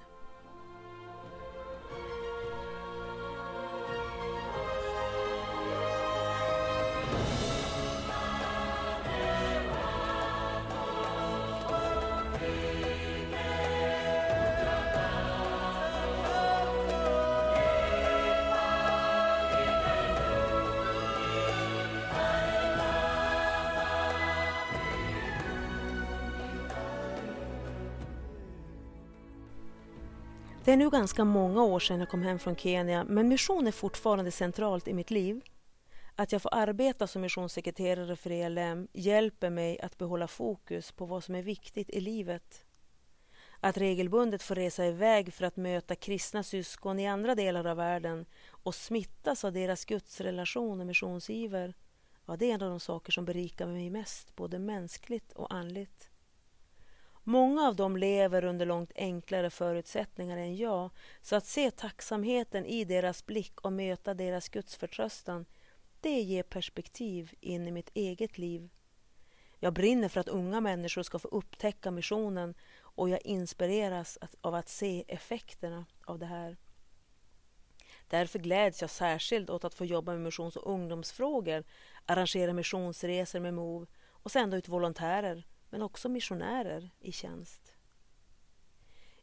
Är 30.75 30.79
nu 30.79 30.91
ganska 30.91 31.25
många 31.25 31.65
år 31.65 31.81
sedan 31.81 32.01
jag 32.01 32.09
kom 32.09 32.23
hem 32.23 32.39
från 32.39 32.57
Kenya 32.57 33.05
men 33.05 33.29
mission 33.29 33.67
är 33.67 33.73
fortfarande 33.73 34.31
centralt 34.31 34.89
i 34.89 34.95
mitt 34.95 35.11
liv. 35.11 35.41
Att 36.15 36.33
jag 36.33 36.43
får 36.43 36.55
arbeta 36.55 37.07
som 37.07 37.23
missionssekreterare 37.23 38.17
för 38.17 38.31
ELM 38.31 38.89
hjälper 38.93 39.51
mig 39.51 39.81
att 39.81 39.99
behålla 39.99 40.29
fokus 40.29 40.93
på 40.93 41.07
vad 41.07 41.25
som 41.25 41.35
är 41.35 41.43
viktigt 41.43 41.91
i 41.91 42.01
livet. 42.01 42.65
Att 43.61 43.77
regelbundet 43.77 44.43
få 44.43 44.55
resa 44.55 44.87
iväg 44.87 45.35
för 45.35 45.45
att 45.45 45.57
möta 45.57 45.95
kristna 45.95 46.43
syskon 46.43 46.99
i 46.99 47.07
andra 47.07 47.35
delar 47.35 47.65
av 47.65 47.77
världen 47.77 48.27
och 48.49 48.75
smittas 48.75 49.45
av 49.45 49.53
deras 49.53 49.85
gudsrelation 49.85 50.81
och 50.81 50.87
missionsiver, 50.87 51.75
ja, 52.27 52.37
det 52.37 52.51
är 52.51 52.55
en 52.55 52.63
av 52.63 52.71
de 52.71 52.81
saker 52.81 53.13
som 53.13 53.25
berikar 53.25 53.67
mig 53.67 53.91
mest, 53.91 54.37
både 54.37 54.59
mänskligt 54.59 55.33
och 55.33 55.55
andligt. 55.55 56.11
Många 57.27 57.69
av 57.69 57.77
dem 57.77 57.97
lever 57.97 58.45
under 58.45 58.67
långt 58.67 58.93
enklare 58.95 59.51
förutsättningar 59.51 60.37
än 60.37 60.57
jag, 60.57 60.91
så 61.23 61.37
att 61.37 61.47
se 61.47 61.71
tacksamheten 61.71 62.67
i 62.67 62.85
deras 62.85 63.27
blick 63.27 63.61
och 63.61 63.73
möta 63.73 64.15
deras 64.15 64.49
gudsförtröstan, 64.49 65.47
det 66.01 66.21
ger 66.21 66.43
perspektiv 66.43 67.35
in 67.41 67.69
i 67.69 67.71
mitt 67.71 67.91
eget 67.95 68.39
liv. 68.39 68.71
Jag 69.59 69.73
brinner 69.73 70.09
för 70.09 70.21
att 70.21 70.29
unga 70.29 70.61
människor 70.61 71.03
ska 71.03 71.19
få 71.19 71.29
upptäcka 71.29 71.91
missionen 71.91 72.55
och 72.81 73.09
jag 73.09 73.27
inspireras 73.27 74.19
av 74.41 74.55
att 74.55 74.69
se 74.69 75.05
effekterna 75.09 75.87
av 76.05 76.19
det 76.19 76.27
här. 76.27 76.57
Därför 78.09 78.39
gläds 78.39 78.81
jag 78.81 78.91
särskilt 78.91 79.51
åt 79.51 79.65
att 79.65 79.75
få 79.75 79.85
jobba 79.85 80.13
med 80.13 80.21
missions 80.21 80.57
och 80.57 80.73
ungdomsfrågor, 80.73 81.65
arrangera 82.07 82.53
missionsresor 82.53 83.41
med 83.41 83.55
MOV 83.55 83.87
och 84.09 84.31
sända 84.31 84.57
ut 84.57 84.69
volontärer 84.69 85.45
men 85.75 85.83
också 85.83 86.09
missionärer 86.09 86.91
i 87.01 87.13
tjänst. 87.13 87.75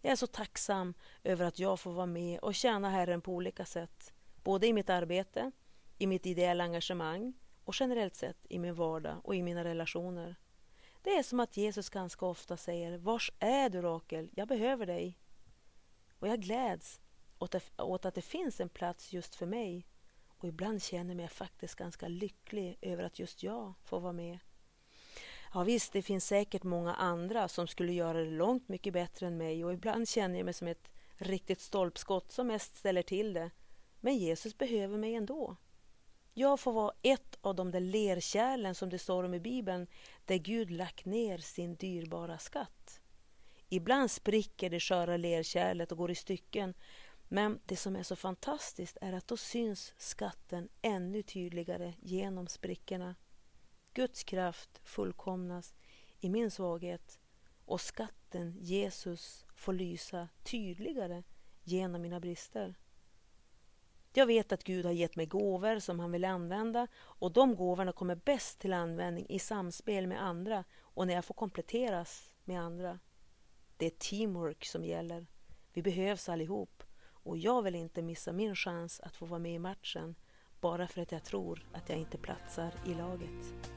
Jag 0.02 0.12
är 0.12 0.16
så 0.16 0.28
tacksam 0.28 0.94
över 1.24 1.46
att 1.46 1.60
jag 1.60 1.80
får 1.80 1.92
vara 1.92 2.06
med 2.06 2.40
och 2.40 2.56
tjäna 2.56 2.90
Herren 2.90 3.22
på 3.22 3.34
olika 3.34 3.66
sätt, 3.66 4.14
både 4.44 4.68
i 4.68 4.74
mitt 4.74 4.90
arbete, 4.90 5.52
i 5.98 6.08
mitt 6.08 6.26
ideella 6.26 6.64
engagemang 6.64 7.34
och 7.64 7.76
generellt 7.80 8.16
sett 8.16 8.46
i 8.50 8.60
min 8.60 8.76
vardag 8.76 9.22
och 9.24 9.36
i 9.36 9.44
mina 9.44 9.64
relationer. 9.64 10.36
Det 11.02 11.10
är 11.10 11.24
som 11.24 11.40
att 11.40 11.58
Jesus 11.58 11.90
ganska 11.90 12.26
ofta 12.26 12.58
säger 12.58 12.98
Vars 12.98 13.32
är 13.40 13.70
du 13.70 13.82
Rakel? 13.82 14.30
Jag 14.36 14.48
behöver 14.48 14.86
dig. 14.86 15.20
Och 16.20 16.28
jag 16.28 16.42
gläds 16.42 17.02
åt 17.78 18.06
att 18.06 18.16
det 18.16 18.22
finns 18.22 18.62
en 18.62 18.70
plats 18.70 19.14
just 19.14 19.36
för 19.36 19.46
mig 19.46 19.88
och 20.28 20.48
ibland 20.48 20.84
känner 20.84 21.10
jag 21.10 21.18
mig 21.18 21.28
faktiskt 21.28 21.76
ganska 21.76 22.08
lycklig 22.08 22.78
över 22.82 23.04
att 23.04 23.20
just 23.20 23.44
jag 23.44 23.74
får 23.84 24.00
vara 24.00 24.14
med. 24.14 24.40
Ja 25.54 25.64
visst, 25.64 25.94
det 25.94 26.02
finns 26.02 26.26
säkert 26.26 26.64
många 26.64 26.94
andra 26.94 27.48
som 27.48 27.68
skulle 27.68 27.94
göra 27.94 28.18
det 28.18 28.32
långt 28.32 28.70
mycket 28.70 28.94
bättre 28.94 29.28
än 29.28 29.38
mig 29.38 29.66
och 29.66 29.74
ibland 29.74 30.10
känner 30.10 30.38
jag 30.38 30.46
mig 30.46 30.54
som 30.54 30.68
ett 30.68 30.92
riktigt 31.16 31.62
stolpskott 31.62 32.32
som 32.32 32.48
mest 32.48 32.76
ställer 32.76 33.02
till 33.02 33.34
det. 33.34 33.52
Men 34.00 34.18
Jesus 34.18 34.58
behöver 34.58 34.98
mig 34.98 35.16
ändå. 35.16 35.56
Jag 36.34 36.60
får 36.60 36.74
vara 36.74 36.94
ett 37.02 37.38
av 37.42 37.56
de 37.56 37.72
där 37.72 37.80
lerkärlen 37.80 38.76
som 38.76 38.90
det 38.90 39.00
står 39.00 39.24
om 39.24 39.34
i 39.34 39.40
Bibeln, 39.40 39.88
där 40.26 40.38
Gud 40.38 40.72
lagt 40.72 41.06
ner 41.06 41.38
sin 41.38 41.76
dyrbara 41.76 42.38
skatt. 42.38 43.00
Ibland 43.70 44.12
spricker 44.12 44.70
det 44.70 44.80
sköra 44.80 45.18
lerkärlet 45.18 45.92
och 45.92 45.98
går 45.98 46.12
i 46.12 46.16
stycken, 46.16 46.74
men 47.28 47.60
det 47.66 47.76
som 47.76 47.96
är 47.96 48.04
så 48.04 48.16
fantastiskt 48.16 48.98
är 49.02 49.14
att 49.14 49.28
då 49.28 49.38
syns 49.38 49.94
skatten 49.98 50.70
ännu 50.82 51.22
tydligare 51.22 51.94
genom 52.02 52.48
sprickorna. 52.48 53.16
Guds 53.94 54.24
kraft 54.24 54.82
fullkomnas 54.84 55.74
i 56.20 56.30
min 56.30 56.52
svaghet 56.52 57.20
och 57.66 57.82
skatten 57.82 58.56
Jesus 58.60 59.46
får 59.56 59.74
lysa 59.74 60.30
tydligare 60.44 61.24
genom 61.64 62.02
mina 62.02 62.20
brister. 62.20 62.76
Jag 64.14 64.26
vet 64.26 64.52
att 64.52 64.64
Gud 64.64 64.86
har 64.86 64.92
gett 64.92 65.16
mig 65.16 65.26
gåvor 65.26 65.80
som 65.80 66.00
han 66.00 66.12
vill 66.12 66.26
använda 66.26 66.88
och 66.96 67.32
de 67.32 67.56
gåvorna 67.56 67.92
kommer 67.92 68.16
bäst 68.16 68.60
till 68.60 68.74
användning 68.74 69.26
i 69.30 69.40
samspel 69.40 70.08
med 70.08 70.24
andra 70.24 70.64
och 70.80 71.08
när 71.08 71.14
jag 71.14 71.26
får 71.26 71.34
kompletteras 71.34 72.32
med 72.44 72.62
andra. 72.62 73.00
Det 73.78 73.86
är 73.86 73.90
teamwork 73.90 74.66
som 74.66 74.86
gäller. 74.86 75.28
Vi 75.74 75.82
behövs 75.82 76.30
allihop 76.30 76.84
och 77.04 77.38
jag 77.38 77.62
vill 77.62 77.76
inte 77.76 78.02
missa 78.02 78.32
min 78.32 78.56
chans 78.56 79.00
att 79.00 79.16
få 79.16 79.26
vara 79.26 79.40
med 79.40 79.54
i 79.54 79.60
matchen 79.60 80.16
bara 80.62 80.88
för 80.88 81.02
att 81.02 81.12
jag 81.12 81.24
tror 81.24 81.66
att 81.74 81.90
jag 81.90 81.98
inte 81.98 82.18
platsar 82.18 82.74
i 82.86 82.94
laget. 82.94 83.72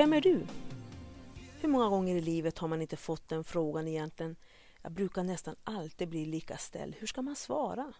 Vem 0.00 0.12
är 0.12 0.20
du? 0.20 0.46
Hur 1.60 1.68
många 1.68 1.88
gånger 1.88 2.16
i 2.16 2.20
livet 2.20 2.58
har 2.58 2.68
man 2.68 2.82
inte 2.82 2.96
fått 2.96 3.28
den 3.28 3.44
frågan 3.44 3.88
egentligen? 3.88 4.36
Jag 4.82 4.92
brukar 4.92 5.22
nästan 5.22 5.56
alltid 5.64 6.08
bli 6.08 6.24
lika 6.24 6.56
ställd. 6.56 6.96
Hur 6.98 7.06
ska 7.06 7.22
man 7.22 7.36
svara? 7.36 7.92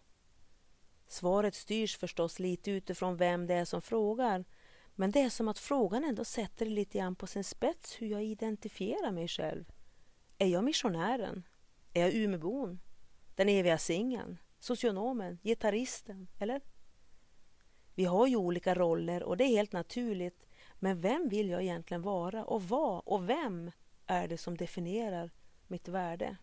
Svaret 1.08 1.54
styrs 1.54 1.96
förstås 1.96 2.38
lite 2.38 2.70
utifrån 2.70 3.16
vem 3.16 3.46
det 3.46 3.54
är 3.54 3.64
som 3.64 3.82
frågar. 3.82 4.44
Men 4.94 5.10
det 5.10 5.20
är 5.20 5.30
som 5.30 5.48
att 5.48 5.58
frågan 5.58 6.04
ändå 6.04 6.24
sätter 6.24 6.64
det 6.64 6.70
lite 6.70 6.98
grann 6.98 7.16
på 7.16 7.26
sin 7.26 7.44
spets 7.44 8.02
hur 8.02 8.06
jag 8.06 8.24
identifierar 8.24 9.12
mig 9.12 9.28
själv. 9.28 9.72
Är 10.38 10.46
jag 10.46 10.64
missionären? 10.64 11.46
Är 11.92 12.00
jag 12.00 12.14
Umebon? 12.14 12.80
Den 13.34 13.48
eviga 13.48 13.78
singeln? 13.78 14.38
Socionomen? 14.58 15.38
Gitarristen? 15.42 16.28
Eller? 16.38 16.60
Vi 17.94 18.04
har 18.04 18.26
ju 18.26 18.36
olika 18.36 18.74
roller 18.74 19.22
och 19.22 19.36
det 19.36 19.44
är 19.44 19.56
helt 19.56 19.72
naturligt 19.72 20.49
men 20.82 21.00
vem 21.00 21.28
vill 21.28 21.48
jag 21.48 21.62
egentligen 21.62 22.02
vara 22.02 22.44
och 22.44 22.62
vad 22.62 23.02
och 23.04 23.28
vem 23.28 23.70
är 24.06 24.28
det 24.28 24.38
som 24.38 24.56
definierar 24.56 25.30
mitt 25.66 25.88
värde? 25.88 26.36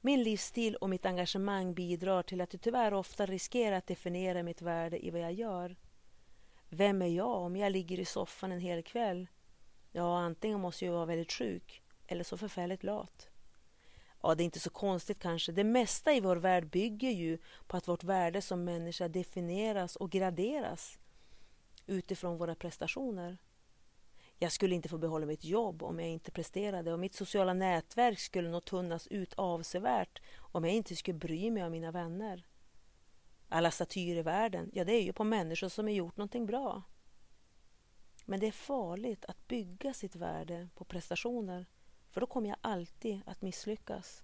Min 0.00 0.22
livsstil 0.22 0.76
och 0.76 0.90
mitt 0.90 1.06
engagemang 1.06 1.74
bidrar 1.74 2.22
till 2.22 2.40
att 2.40 2.52
jag 2.52 2.62
tyvärr 2.62 2.94
ofta 2.94 3.26
riskerar 3.26 3.76
att 3.76 3.86
definiera 3.86 4.42
mitt 4.42 4.62
värde 4.62 5.06
i 5.06 5.10
vad 5.10 5.20
jag 5.20 5.32
gör. 5.32 5.76
Vem 6.68 7.02
är 7.02 7.06
jag 7.06 7.42
om 7.42 7.56
jag 7.56 7.72
ligger 7.72 8.00
i 8.00 8.04
soffan 8.04 8.52
en 8.52 8.60
hel 8.60 8.82
kväll? 8.82 9.26
Ja, 9.92 10.18
antingen 10.18 10.60
måste 10.60 10.84
jag 10.84 10.92
vara 10.92 11.06
väldigt 11.06 11.32
sjuk 11.32 11.82
eller 12.06 12.24
så 12.24 12.36
förfärligt 12.36 12.82
lat. 12.82 13.28
Ja, 14.22 14.34
det 14.34 14.42
är 14.42 14.44
inte 14.44 14.60
så 14.60 14.70
konstigt 14.70 15.18
kanske. 15.18 15.52
Det 15.52 15.64
mesta 15.64 16.12
i 16.12 16.20
vår 16.20 16.36
värld 16.36 16.70
bygger 16.70 17.10
ju 17.10 17.38
på 17.66 17.76
att 17.76 17.88
vårt 17.88 18.04
värde 18.04 18.42
som 18.42 18.64
människa 18.64 19.08
definieras 19.08 19.96
och 19.96 20.10
graderas 20.10 20.98
utifrån 21.90 22.38
våra 22.38 22.54
prestationer. 22.54 23.38
Jag 24.38 24.52
skulle 24.52 24.74
inte 24.74 24.88
få 24.88 24.98
behålla 24.98 25.26
mitt 25.26 25.44
jobb 25.44 25.82
om 25.82 26.00
jag 26.00 26.08
inte 26.08 26.30
presterade 26.30 26.92
och 26.92 26.98
mitt 26.98 27.14
sociala 27.14 27.54
nätverk 27.54 28.18
skulle 28.18 28.50
nog 28.50 28.64
tunnas 28.64 29.06
ut 29.06 29.34
avsevärt 29.34 30.22
om 30.38 30.64
jag 30.64 30.74
inte 30.74 30.96
skulle 30.96 31.18
bry 31.18 31.50
mig 31.50 31.64
om 31.64 31.72
mina 31.72 31.90
vänner. 31.90 32.46
Alla 33.48 33.70
statyer 33.70 34.16
i 34.16 34.22
världen, 34.22 34.70
ja 34.72 34.84
det 34.84 34.92
är 34.92 35.02
ju 35.02 35.12
på 35.12 35.24
människor 35.24 35.68
som 35.68 35.84
har 35.84 35.92
gjort 35.92 36.16
någonting 36.16 36.46
bra. 36.46 36.82
Men 38.24 38.40
det 38.40 38.46
är 38.46 38.52
farligt 38.52 39.24
att 39.24 39.48
bygga 39.48 39.94
sitt 39.94 40.16
värde 40.16 40.68
på 40.74 40.84
prestationer 40.84 41.66
för 42.10 42.20
då 42.20 42.26
kommer 42.26 42.48
jag 42.48 42.58
alltid 42.60 43.20
att 43.26 43.42
misslyckas. 43.42 44.22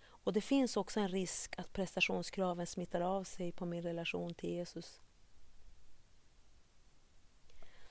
Och 0.00 0.32
det 0.32 0.40
finns 0.40 0.76
också 0.76 1.00
en 1.00 1.08
risk 1.08 1.58
att 1.58 1.72
prestationskraven 1.72 2.66
smittar 2.66 3.00
av 3.00 3.24
sig 3.24 3.52
på 3.52 3.66
min 3.66 3.82
relation 3.82 4.34
till 4.34 4.50
Jesus. 4.50 5.00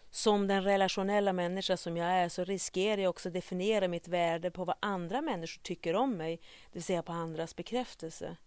Som 0.09 0.47
den 0.47 0.63
relationella 0.63 1.33
människa 1.33 1.77
som 1.77 1.97
jag 1.97 2.07
är 2.07 2.29
så 2.29 2.43
riskerar 2.43 3.01
jag 3.01 3.09
också 3.09 3.29
att 3.29 3.33
definiera 3.33 3.87
mitt 3.87 4.07
värde 4.07 4.51
på 4.51 4.65
vad 4.65 4.75
andra 4.79 5.21
människor 5.21 5.61
tycker 5.61 5.95
om 5.95 6.17
mig, 6.17 6.35
det 6.35 6.73
vill 6.73 6.83
säga 6.83 7.03
på 7.03 7.11
andras 7.11 7.55
bekräftelse. 7.55 8.37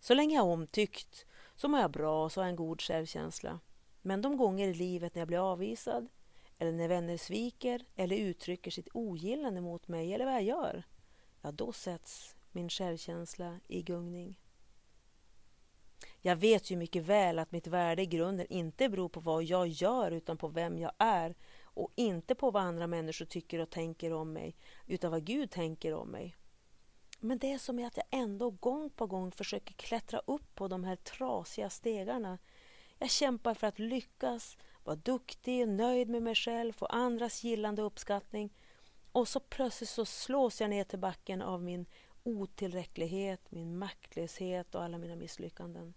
Så 0.00 0.14
länge 0.14 0.34
jag 0.34 0.46
är 0.46 0.52
omtyckt 0.52 1.26
så 1.54 1.68
mår 1.68 1.80
jag 1.80 1.90
bra 1.90 2.24
och 2.24 2.32
så 2.32 2.40
har 2.40 2.44
jag 2.46 2.50
en 2.50 2.56
god 2.56 2.80
självkänsla. 2.80 3.60
Men 4.02 4.22
de 4.22 4.36
gånger 4.36 4.68
i 4.68 4.74
livet 4.74 5.14
när 5.14 5.20
jag 5.20 5.28
blir 5.28 5.52
avvisad, 5.52 6.08
eller 6.58 6.72
när 6.72 6.88
vänner 6.88 7.16
sviker 7.16 7.84
eller 7.96 8.16
uttrycker 8.16 8.70
sitt 8.70 8.88
ogillande 8.92 9.60
mot 9.60 9.88
mig 9.88 10.14
eller 10.14 10.24
vad 10.24 10.34
jag 10.34 10.42
gör, 10.42 10.82
ja 11.42 11.52
då 11.52 11.72
sätts 11.72 12.36
min 12.52 12.68
självkänsla 12.68 13.60
i 13.68 13.82
gungning. 13.82 14.38
Jag 16.20 16.36
vet 16.36 16.70
ju 16.70 16.76
mycket 16.76 17.02
väl 17.02 17.38
att 17.38 17.52
mitt 17.52 17.66
värde 17.66 18.02
i 18.02 18.06
grunden 18.06 18.46
inte 18.50 18.88
beror 18.88 19.08
på 19.08 19.20
vad 19.20 19.44
jag 19.44 19.68
gör 19.68 20.10
utan 20.10 20.36
på 20.36 20.48
vem 20.48 20.78
jag 20.78 20.92
är 20.98 21.34
och 21.62 21.92
inte 21.94 22.34
på 22.34 22.50
vad 22.50 22.62
andra 22.62 22.86
människor 22.86 23.24
tycker 23.24 23.58
och 23.58 23.70
tänker 23.70 24.12
om 24.12 24.32
mig 24.32 24.56
utan 24.86 25.10
vad 25.10 25.24
Gud 25.24 25.50
tänker 25.50 25.94
om 25.94 26.08
mig. 26.08 26.36
Men 27.20 27.38
det 27.38 27.52
är 27.52 27.58
som 27.58 27.84
att 27.84 27.96
jag 27.96 28.06
ändå 28.10 28.50
gång 28.50 28.90
på 28.90 29.06
gång 29.06 29.32
försöker 29.32 29.74
klättra 29.74 30.20
upp 30.26 30.54
på 30.54 30.68
de 30.68 30.84
här 30.84 30.96
trasiga 30.96 31.70
stegarna. 31.70 32.38
Jag 32.98 33.10
kämpar 33.10 33.54
för 33.54 33.66
att 33.66 33.78
lyckas, 33.78 34.56
vara 34.84 34.96
duktig, 34.96 35.68
nöjd 35.68 36.08
med 36.08 36.22
mig 36.22 36.34
själv, 36.34 36.72
få 36.72 36.86
andras 36.86 37.44
gillande 37.44 37.82
och 37.82 37.86
uppskattning. 37.86 38.52
Och 39.12 39.28
så 39.28 39.40
plötsligt 39.40 39.90
så 39.90 40.04
slås 40.04 40.60
jag 40.60 40.70
ner 40.70 40.84
till 40.84 40.98
backen 40.98 41.42
av 41.42 41.62
min 41.62 41.86
otillräcklighet, 42.26 43.50
min 43.50 43.78
maktlöshet 43.78 44.74
och 44.74 44.82
alla 44.82 44.98
mina 44.98 45.16
misslyckanden. 45.16 45.94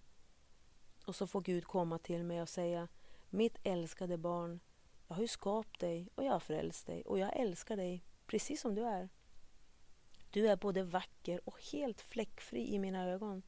Och 1.05 1.15
så 1.15 1.27
får 1.27 1.41
Gud 1.41 1.65
komma 1.65 1.99
till 1.99 2.23
mig 2.23 2.41
och 2.41 2.49
säga 2.49 2.87
Mitt 3.29 3.57
älskade 3.63 4.17
barn, 4.17 4.59
jag 5.07 5.15
har 5.15 5.21
ju 5.21 5.27
skapat 5.27 5.79
dig 5.79 6.09
och 6.15 6.23
jag 6.23 6.31
har 6.31 6.39
frälst 6.39 6.87
dig 6.87 7.01
och 7.01 7.19
jag 7.19 7.35
älskar 7.39 7.77
dig 7.77 8.03
precis 8.27 8.61
som 8.61 8.75
du 8.75 8.85
är. 8.85 9.09
Du 10.31 10.47
är 10.47 10.55
både 10.55 10.83
vacker 10.83 11.49
och 11.49 11.63
helt 11.71 12.01
fläckfri 12.01 12.73
i 12.73 12.79
mina 12.79 13.09
ögon. 13.09 13.43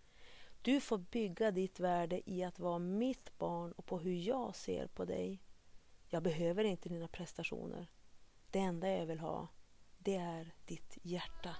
Du 0.62 0.82
får 0.82 0.98
bygga 0.98 1.52
ditt 1.52 1.80
värde 1.80 2.30
i 2.30 2.44
att 2.44 2.60
vara 2.60 2.80
mitt 2.80 3.38
barn 3.38 3.72
och 3.72 3.86
på 3.86 4.00
hur 4.00 4.14
jag 4.14 4.56
ser 4.56 4.88
på 4.88 5.06
dig. 5.06 5.44
Jag 6.10 6.24
behöver 6.24 6.64
inte 6.64 6.90
dina 6.90 7.08
prestationer. 7.08 7.88
Det 8.52 8.60
enda 8.60 8.90
jag 8.90 9.06
vill 9.06 9.20
ha, 9.20 9.48
det 9.98 10.16
är 10.16 10.54
ditt 10.66 10.98
hjärta. 11.02 11.56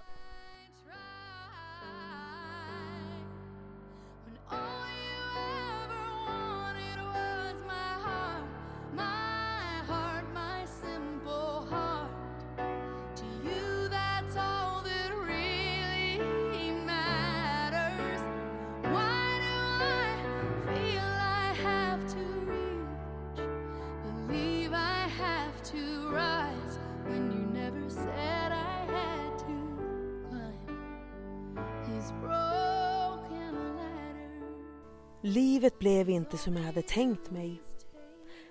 Livet 35.24 35.78
blev 35.78 36.10
inte 36.10 36.38
som 36.38 36.56
jag 36.56 36.62
hade 36.62 36.82
tänkt 36.82 37.30
mig. 37.30 37.62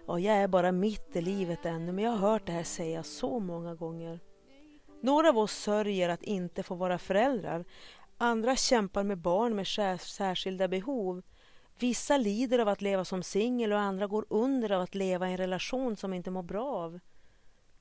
Ja, 0.07 0.19
jag 0.19 0.35
är 0.35 0.47
bara 0.47 0.71
mitt 0.71 1.15
i 1.15 1.21
livet 1.21 1.65
ännu, 1.65 1.91
men 1.91 2.03
jag 2.03 2.11
har 2.11 2.29
hört 2.31 2.45
det 2.45 2.51
här 2.51 2.63
sägas 2.63 3.07
så 3.07 3.39
många 3.39 3.75
gånger. 3.75 4.19
Några 5.01 5.29
av 5.29 5.37
oss 5.37 5.51
sörjer 5.51 6.09
att 6.09 6.23
inte 6.23 6.63
få 6.63 6.75
vara 6.75 6.97
föräldrar. 6.97 7.65
Andra 8.17 8.55
kämpar 8.55 9.03
med 9.03 9.17
barn 9.17 9.55
med 9.55 9.67
särskilda 9.99 10.67
behov. 10.67 11.21
Vissa 11.79 12.17
lider 12.17 12.59
av 12.59 12.67
att 12.67 12.81
leva 12.81 13.05
som 13.05 13.23
singel 13.23 13.73
och 13.73 13.79
andra 13.79 14.07
går 14.07 14.25
under 14.29 14.71
av 14.71 14.81
att 14.81 14.95
leva 14.95 15.29
i 15.29 15.31
en 15.31 15.37
relation 15.37 15.97
som 15.97 16.13
inte 16.13 16.31
mår 16.31 16.43
bra 16.43 16.71
av. 16.71 16.99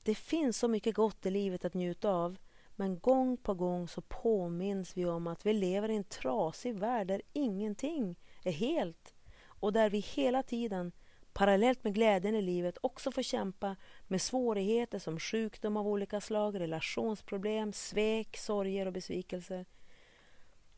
Det 0.02 0.14
finns 0.14 0.58
så 0.58 0.68
mycket 0.68 0.94
gott 0.94 1.26
i 1.26 1.30
livet 1.30 1.64
att 1.64 1.74
njuta 1.74 2.10
av. 2.10 2.36
Men 2.76 2.98
gång 2.98 3.36
på 3.36 3.54
gång 3.54 3.88
så 3.88 4.00
påminns 4.00 4.96
vi 4.96 5.06
om 5.06 5.26
att 5.26 5.46
vi 5.46 5.52
lever 5.52 5.88
i 5.88 5.96
en 5.96 6.04
trasig 6.04 6.78
värld 6.78 7.06
där 7.06 7.22
ingenting 7.32 8.18
är 8.44 8.52
helt 8.52 9.14
och 9.44 9.72
där 9.72 9.90
vi 9.90 9.98
hela 9.98 10.42
tiden 10.42 10.92
parallellt 11.32 11.84
med 11.84 11.94
glädjen 11.94 12.34
i 12.34 12.42
livet 12.42 12.78
också 12.80 13.12
får 13.12 13.22
kämpa 13.22 13.76
med 14.06 14.22
svårigheter 14.22 14.98
som 14.98 15.18
sjukdom 15.18 15.76
av 15.76 15.88
olika 15.88 16.20
slag, 16.20 16.60
relationsproblem, 16.60 17.72
svek, 17.72 18.36
sorger 18.36 18.86
och 18.86 18.92
besvikelser. 18.92 19.66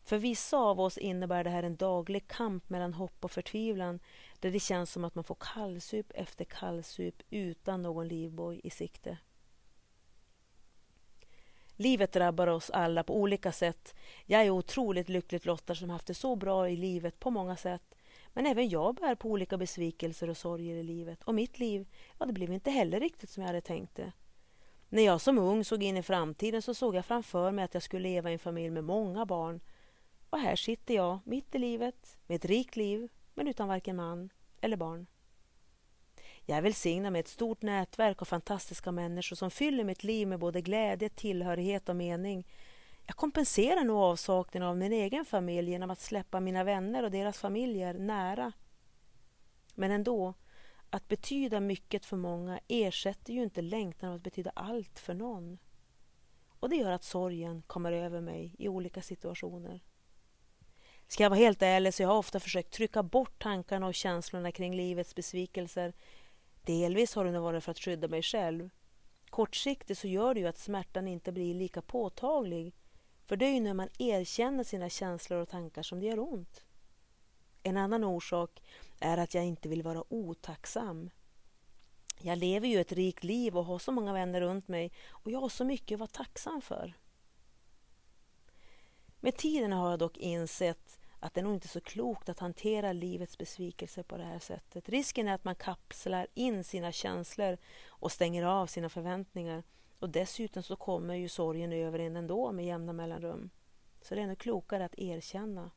För 0.02 0.18
vissa 0.18 0.56
av 0.56 0.80
oss 0.80 0.98
innebär 0.98 1.44
det 1.44 1.50
här 1.50 1.62
en 1.62 1.76
daglig 1.76 2.28
kamp 2.28 2.70
mellan 2.70 2.94
hopp 2.94 3.24
och 3.24 3.30
förtvivlan 3.30 4.00
där 4.40 4.50
det 4.50 4.60
känns 4.60 4.92
som 4.92 5.04
att 5.04 5.14
man 5.14 5.24
får 5.24 5.36
kallsup 5.40 6.12
efter 6.14 6.44
kallsup 6.44 7.22
utan 7.30 7.82
någon 7.82 8.08
livboj 8.08 8.60
i 8.64 8.70
sikte. 8.70 9.18
Livet 11.76 12.12
drabbar 12.12 12.46
oss 12.46 12.70
alla 12.70 13.02
på 13.02 13.16
olika 13.16 13.52
sätt. 13.52 13.94
Jag 14.26 14.42
är 14.42 14.50
otroligt 14.50 15.08
lyckligt 15.08 15.46
lottad 15.46 15.74
som 15.74 15.90
haft 15.90 16.06
det 16.06 16.14
så 16.14 16.36
bra 16.36 16.68
i 16.68 16.76
livet 16.76 17.20
på 17.20 17.30
många 17.30 17.56
sätt. 17.56 17.94
Men 18.32 18.46
även 18.46 18.68
jag 18.68 18.94
bär 18.94 19.14
på 19.14 19.28
olika 19.28 19.56
besvikelser 19.56 20.30
och 20.30 20.36
sorger 20.36 20.76
i 20.76 20.82
livet. 20.82 21.22
Och 21.22 21.34
mitt 21.34 21.58
liv, 21.58 21.86
ja 22.18 22.26
det 22.26 22.32
blev 22.32 22.52
inte 22.52 22.70
heller 22.70 23.00
riktigt 23.00 23.30
som 23.30 23.42
jag 23.42 23.48
hade 23.48 23.60
tänkt 23.60 23.94
det. 23.94 24.12
När 24.88 25.02
jag 25.02 25.20
som 25.20 25.38
ung 25.38 25.64
såg 25.64 25.82
in 25.82 25.96
i 25.96 26.02
framtiden 26.02 26.62
så 26.62 26.74
såg 26.74 26.94
jag 26.94 27.06
framför 27.06 27.50
mig 27.50 27.64
att 27.64 27.74
jag 27.74 27.82
skulle 27.82 28.08
leva 28.08 28.30
i 28.30 28.32
en 28.32 28.38
familj 28.38 28.70
med 28.70 28.84
många 28.84 29.26
barn. 29.26 29.60
Och 30.32 30.38
här 30.38 30.56
sitter 30.56 30.94
jag, 30.94 31.18
mitt 31.24 31.54
i 31.54 31.58
livet, 31.58 32.18
med 32.26 32.36
ett 32.36 32.44
rikt 32.44 32.76
liv, 32.76 33.08
men 33.34 33.48
utan 33.48 33.68
varken 33.68 33.96
man 33.96 34.30
eller 34.60 34.76
barn. 34.76 35.06
Jag 36.46 36.58
är 36.58 36.62
välsignad 36.62 37.12
med 37.12 37.20
ett 37.20 37.28
stort 37.28 37.62
nätverk 37.62 38.22
av 38.22 38.26
fantastiska 38.26 38.92
människor 38.92 39.36
som 39.36 39.50
fyller 39.50 39.84
mitt 39.84 40.04
liv 40.04 40.28
med 40.28 40.38
både 40.38 40.60
glädje, 40.60 41.08
tillhörighet 41.08 41.88
och 41.88 41.96
mening. 41.96 42.46
Jag 43.06 43.16
kompenserar 43.16 43.84
nog 43.84 43.96
avsaknaden 43.96 44.68
av 44.68 44.76
min 44.76 44.92
egen 44.92 45.24
familj 45.24 45.70
genom 45.70 45.90
att 45.90 46.00
släppa 46.00 46.40
mina 46.40 46.64
vänner 46.64 47.02
och 47.02 47.10
deras 47.10 47.38
familjer 47.38 47.94
nära. 47.94 48.52
Men 49.74 49.90
ändå, 49.90 50.34
att 50.90 51.08
betyda 51.08 51.60
mycket 51.60 52.06
för 52.06 52.16
många 52.16 52.60
ersätter 52.68 53.32
ju 53.32 53.42
inte 53.42 53.62
längtan 53.62 54.08
av 54.08 54.16
att 54.16 54.22
betyda 54.22 54.50
allt 54.54 54.98
för 54.98 55.14
någon. 55.14 55.58
Och 56.60 56.68
det 56.68 56.76
gör 56.76 56.92
att 56.92 57.04
sorgen 57.04 57.62
kommer 57.62 57.92
över 57.92 58.20
mig 58.20 58.54
i 58.58 58.68
olika 58.68 59.02
situationer. 59.02 59.80
Ska 61.08 61.22
jag 61.22 61.30
vara 61.30 61.40
helt 61.40 61.62
ärlig 61.62 61.94
så 61.94 62.02
jag 62.02 62.08
har 62.08 62.14
jag 62.14 62.18
ofta 62.18 62.40
försökt 62.40 62.70
trycka 62.70 63.02
bort 63.02 63.42
tankarna 63.42 63.86
och 63.86 63.94
känslorna 63.94 64.52
kring 64.52 64.76
livets 64.76 65.14
besvikelser 65.14 65.92
Delvis 66.64 67.14
har 67.14 67.24
det 67.24 67.30
nog 67.30 67.42
varit 67.42 67.64
för 67.64 67.70
att 67.70 67.78
skydda 67.78 68.08
mig 68.08 68.22
själv. 68.22 68.70
Kortsiktigt 69.30 70.00
så 70.00 70.08
gör 70.08 70.34
det 70.34 70.40
ju 70.40 70.46
att 70.46 70.58
smärtan 70.58 71.08
inte 71.08 71.32
blir 71.32 71.54
lika 71.54 71.82
påtaglig. 71.82 72.74
För 73.26 73.36
det 73.36 73.46
är 73.46 73.54
ju 73.54 73.60
när 73.60 73.74
man 73.74 73.88
erkänner 73.98 74.64
sina 74.64 74.88
känslor 74.88 75.38
och 75.38 75.48
tankar 75.48 75.82
som 75.82 76.00
det 76.00 76.06
gör 76.06 76.18
ont. 76.18 76.64
En 77.62 77.76
annan 77.76 78.04
orsak 78.04 78.62
är 79.00 79.18
att 79.18 79.34
jag 79.34 79.44
inte 79.44 79.68
vill 79.68 79.82
vara 79.82 80.04
otacksam. 80.08 81.10
Jag 82.18 82.38
lever 82.38 82.68
ju 82.68 82.80
ett 82.80 82.92
rikt 82.92 83.24
liv 83.24 83.56
och 83.56 83.64
har 83.64 83.78
så 83.78 83.92
många 83.92 84.12
vänner 84.12 84.40
runt 84.40 84.68
mig 84.68 84.92
och 85.08 85.30
jag 85.30 85.40
har 85.40 85.48
så 85.48 85.64
mycket 85.64 85.96
att 85.96 86.00
vara 86.00 86.24
tacksam 86.24 86.62
för. 86.62 86.94
Med 89.24 89.36
tiden 89.36 89.72
har 89.72 89.90
jag 89.90 89.98
dock 89.98 90.16
insett 90.16 91.00
att 91.20 91.34
det 91.34 91.42
nog 91.42 91.54
inte 91.54 91.66
är 91.66 91.68
så 91.68 91.80
klokt 91.80 92.28
att 92.28 92.38
hantera 92.38 92.92
livets 92.92 93.38
besvikelser 93.38 94.02
på 94.02 94.16
det 94.16 94.24
här 94.24 94.38
sättet. 94.38 94.88
Risken 94.88 95.28
är 95.28 95.34
att 95.34 95.44
man 95.44 95.54
kapslar 95.54 96.26
in 96.34 96.64
sina 96.64 96.92
känslor 96.92 97.58
och 97.88 98.12
stänger 98.12 98.44
av 98.44 98.66
sina 98.66 98.88
förväntningar. 98.88 99.62
Och 99.98 100.10
dessutom 100.10 100.62
så 100.62 100.76
kommer 100.76 101.14
ju 101.14 101.28
sorgen 101.28 101.72
över 101.72 101.98
en 101.98 102.16
ändå 102.16 102.52
med 102.52 102.66
jämna 102.66 102.92
mellanrum. 102.92 103.50
Så 104.00 104.14
det 104.14 104.22
är 104.22 104.26
nog 104.26 104.38
klokare 104.38 104.84
att 104.84 104.98
erkänna. 104.98 105.70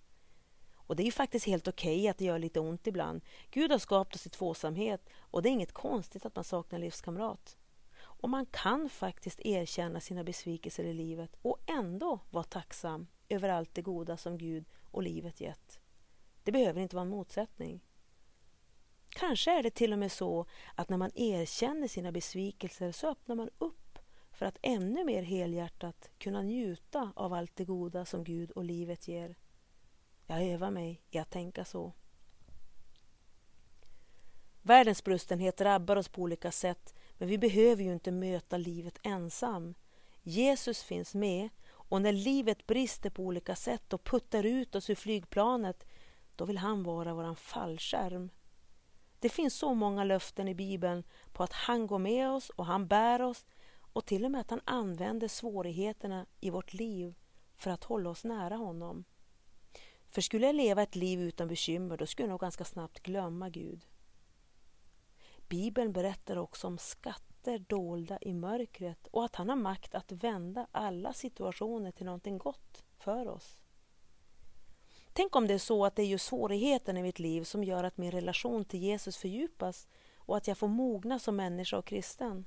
Och 0.75 0.95
det 0.95 1.03
är 1.03 1.05
ju 1.05 1.11
faktiskt 1.11 1.45
helt 1.45 1.67
okej 1.67 1.99
okay 1.99 2.07
att 2.07 2.17
det 2.17 2.25
gör 2.25 2.39
lite 2.39 2.59
ont 2.59 2.87
ibland. 2.87 3.21
Gud 3.51 3.71
har 3.71 3.79
skapat 3.79 4.15
oss 4.15 4.25
i 4.25 4.29
tvåsamhet 4.29 5.09
och 5.19 5.41
det 5.41 5.49
är 5.49 5.53
inget 5.53 5.73
konstigt 5.73 6.25
att 6.25 6.35
man 6.35 6.43
saknar 6.43 6.79
livskamrat. 6.79 7.57
Och 7.97 8.29
man 8.29 8.45
kan 8.45 8.89
faktiskt 8.89 9.39
erkänna 9.39 9.99
sina 9.99 10.23
besvikelser 10.23 10.83
i 10.83 10.93
livet 10.93 11.35
och 11.41 11.59
ändå 11.65 12.19
vara 12.29 12.43
tacksam 12.43 13.07
över 13.29 13.49
allt 13.49 13.73
det 13.73 13.81
goda 13.81 14.17
som 14.17 14.37
Gud 14.37 14.65
och 14.91 15.03
livet 15.03 15.41
gett. 15.41 15.79
Det 16.43 16.51
behöver 16.51 16.81
inte 16.81 16.95
vara 16.95 17.05
en 17.05 17.09
motsättning. 17.09 17.81
Kanske 19.09 19.59
är 19.59 19.63
det 19.63 19.69
till 19.69 19.93
och 19.93 19.99
med 19.99 20.11
så 20.11 20.45
att 20.75 20.89
när 20.89 20.97
man 20.97 21.11
erkänner 21.15 21.87
sina 21.87 22.11
besvikelser 22.11 22.91
så 22.91 23.09
öppnar 23.09 23.35
man 23.35 23.49
upp 23.57 23.99
för 24.31 24.45
att 24.45 24.57
ännu 24.61 25.03
mer 25.03 25.23
helhjärtat 25.23 26.09
kunna 26.17 26.41
njuta 26.41 27.11
av 27.15 27.33
allt 27.33 27.55
det 27.55 27.65
goda 27.65 28.05
som 28.05 28.23
Gud 28.23 28.51
och 28.51 28.63
livet 28.63 29.07
ger. 29.07 29.35
Jag 30.27 30.43
övar 30.43 30.71
mig 30.71 31.01
i 31.11 31.17
att 31.17 31.29
tänka 31.29 31.65
så. 31.65 31.93
Världens 34.61 35.03
brustenhet 35.03 35.57
drabbar 35.57 35.95
oss 35.95 36.09
på 36.09 36.21
olika 36.21 36.51
sätt 36.51 36.95
men 37.17 37.27
vi 37.27 37.37
behöver 37.37 37.83
ju 37.83 37.93
inte 37.93 38.11
möta 38.11 38.57
livet 38.57 38.99
ensam. 39.03 39.73
Jesus 40.23 40.83
finns 40.83 41.15
med 41.15 41.49
och 41.89 42.01
när 42.01 42.11
livet 42.11 42.67
brister 42.67 43.09
på 43.09 43.23
olika 43.23 43.55
sätt 43.55 43.93
och 43.93 44.03
puttar 44.03 44.43
ut 44.43 44.75
oss 44.75 44.89
ur 44.89 44.95
flygplanet, 44.95 45.87
då 46.35 46.45
vill 46.45 46.57
han 46.57 46.83
vara 46.83 47.13
våran 47.13 47.35
fallskärm. 47.35 48.29
Det 49.19 49.29
finns 49.29 49.55
så 49.55 49.73
många 49.73 50.03
löften 50.03 50.47
i 50.47 50.55
Bibeln 50.55 51.03
på 51.33 51.43
att 51.43 51.53
han 51.53 51.87
går 51.87 51.99
med 51.99 52.29
oss 52.29 52.49
och 52.49 52.65
han 52.65 52.87
bär 52.87 53.21
oss 53.21 53.45
och 53.93 54.05
till 54.05 54.25
och 54.25 54.31
med 54.31 54.41
att 54.41 54.49
han 54.49 54.61
använder 54.65 55.27
svårigheterna 55.27 56.25
i 56.39 56.49
vårt 56.49 56.73
liv 56.73 57.15
för 57.55 57.71
att 57.71 57.83
hålla 57.83 58.09
oss 58.09 58.23
nära 58.23 58.55
honom. 58.55 59.05
För 60.09 60.21
skulle 60.21 60.45
jag 60.45 60.55
leva 60.55 60.81
ett 60.81 60.95
liv 60.95 61.21
utan 61.21 61.47
bekymmer, 61.47 61.97
då 61.97 62.05
skulle 62.05 62.25
jag 62.25 62.29
nog 62.31 62.39
ganska 62.39 62.65
snabbt 62.65 62.99
glömma 62.99 63.49
Gud. 63.49 63.85
Bibeln 65.47 65.93
berättar 65.93 66.37
också 66.37 66.67
om 66.67 66.77
skatt 66.77 67.34
krafter 67.45 67.59
dolda 67.59 68.17
i 68.21 68.33
mörkret 68.33 69.07
och 69.11 69.25
att 69.25 69.35
han 69.35 69.49
har 69.49 69.55
makt 69.55 69.95
att 69.95 70.11
vända 70.11 70.67
alla 70.71 71.13
situationer 71.13 71.91
till 71.91 72.05
någonting 72.05 72.37
gott 72.37 72.83
för 72.97 73.27
oss. 73.27 73.61
Tänk 75.13 75.35
om 75.35 75.47
det 75.47 75.53
är 75.53 75.59
så 75.59 75.85
att 75.85 75.95
det 75.95 76.01
är 76.01 76.07
just 76.07 76.25
svårigheten 76.25 76.97
i 76.97 77.03
mitt 77.03 77.19
liv 77.19 77.43
som 77.43 77.63
gör 77.63 77.83
att 77.83 77.97
min 77.97 78.11
relation 78.11 78.65
till 78.65 78.79
Jesus 78.79 79.17
fördjupas 79.17 79.87
och 80.17 80.37
att 80.37 80.47
jag 80.47 80.57
får 80.57 80.67
mogna 80.67 81.19
som 81.19 81.35
människa 81.35 81.77
och 81.77 81.85
kristen. 81.85 82.45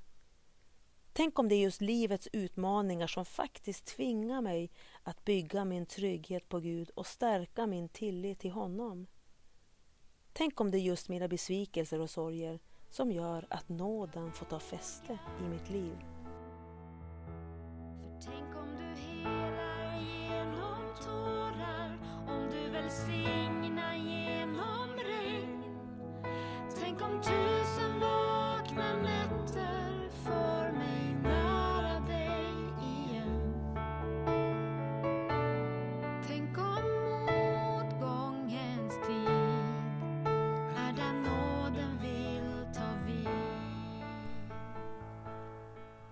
Tänk 1.13 1.39
om 1.39 1.49
det 1.49 1.55
är 1.55 1.63
just 1.63 1.81
livets 1.81 2.29
utmaningar 2.33 3.07
som 3.07 3.25
faktiskt 3.25 3.85
tvingar 3.85 4.41
mig 4.41 4.71
att 5.05 5.25
bygga 5.25 5.65
min 5.65 5.87
trygghet 5.87 6.49
på 6.49 6.61
Gud 6.61 6.91
och 6.91 7.07
stärka 7.07 7.67
min 7.67 7.89
tillit 7.89 8.39
till 8.39 8.51
honom. 8.51 9.07
Tänk 10.33 10.61
om 10.61 10.71
det 10.71 10.79
är 10.79 10.83
just 10.83 11.09
mina 11.09 11.29
besvikelser 11.29 12.01
och 12.01 12.11
sorger 12.11 12.61
som 12.91 13.13
gör 13.13 13.47
att 13.51 13.69
nåden 13.69 14.33
får 14.33 14.47
ta 14.47 14.59
fäste 14.59 15.19
i 15.45 15.49
mitt 15.49 15.71
liv. 15.71 15.97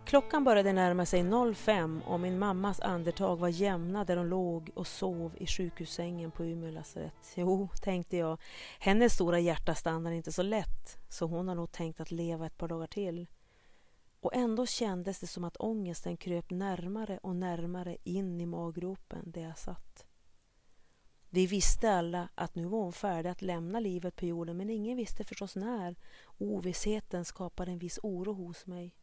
Klockan 0.06 0.44
började 0.44 0.72
närma 0.72 1.06
sig 1.06 1.54
05 1.54 2.02
och 2.06 2.20
min 2.20 2.38
mammas 2.38 2.80
andetag 2.80 3.36
var 3.36 3.48
jämna 3.48 4.04
där 4.04 4.16
hon 4.16 4.28
låg 4.28 4.70
och 4.74 4.86
sov 4.86 5.34
i 5.38 5.46
sjukhussängen 5.46 6.30
på 6.30 6.44
Umeå 6.44 6.70
lasarett. 6.70 7.32
Jo, 7.34 7.68
tänkte 7.82 8.16
jag, 8.16 8.38
hennes 8.78 9.12
stora 9.12 9.38
hjärta 9.38 9.74
stannar 9.74 10.12
inte 10.12 10.32
så 10.32 10.42
lätt 10.42 10.98
så 11.08 11.26
hon 11.26 11.48
har 11.48 11.54
nog 11.54 11.72
tänkt 11.72 12.00
att 12.00 12.10
leva 12.10 12.46
ett 12.46 12.56
par 12.56 12.68
dagar 12.68 12.86
till. 12.86 13.26
Och 14.20 14.34
ändå 14.34 14.66
kändes 14.66 15.20
det 15.20 15.26
som 15.26 15.44
att 15.44 15.56
ångesten 15.56 16.16
kröp 16.16 16.50
närmare 16.50 17.18
och 17.22 17.36
närmare 17.36 17.96
in 18.04 18.40
i 18.40 18.46
maggropen 18.46 19.30
där 19.30 19.42
jag 19.42 19.58
satt. 19.58 20.06
Vi 21.30 21.46
visste 21.46 21.92
alla 21.92 22.28
att 22.34 22.54
nu 22.54 22.64
var 22.64 22.78
hon 22.78 22.92
färdig 22.92 23.30
att 23.30 23.42
lämna 23.42 23.80
livet 23.80 24.16
på 24.16 24.26
jorden 24.26 24.56
men 24.56 24.70
ingen 24.70 24.96
visste 24.96 25.24
förstås 25.24 25.56
när. 25.56 25.96
Ovissheten 26.38 27.24
skapade 27.24 27.70
en 27.70 27.78
viss 27.78 27.98
oro 28.02 28.32
hos 28.32 28.66
mig. 28.66 28.94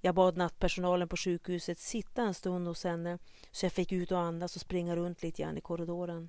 Jag 0.00 0.14
bad 0.14 0.36
nattpersonalen 0.36 1.08
på 1.08 1.16
sjukhuset 1.16 1.78
sitta 1.78 2.22
en 2.22 2.34
stund 2.34 2.66
hos 2.66 2.84
henne 2.84 3.18
så 3.50 3.66
jag 3.66 3.72
fick 3.72 3.92
ut 3.92 4.12
och 4.12 4.18
andas 4.18 4.56
och 4.56 4.62
springa 4.62 4.96
runt 4.96 5.22
lite 5.22 5.42
grann 5.42 5.58
i 5.58 5.60
korridoren. 5.60 6.28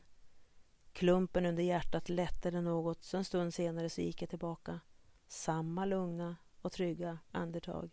Klumpen 0.93 1.45
under 1.45 1.63
hjärtat 1.63 2.10
lättade 2.10 2.62
något 2.62 3.03
så 3.03 3.17
en 3.17 3.25
stund 3.25 3.53
senare 3.53 3.89
så 3.89 4.01
gick 4.01 4.21
jag 4.21 4.29
tillbaka. 4.29 4.79
Samma 5.27 5.86
lugna 5.86 6.36
och 6.62 6.71
trygga 6.71 7.19
andetag. 7.31 7.91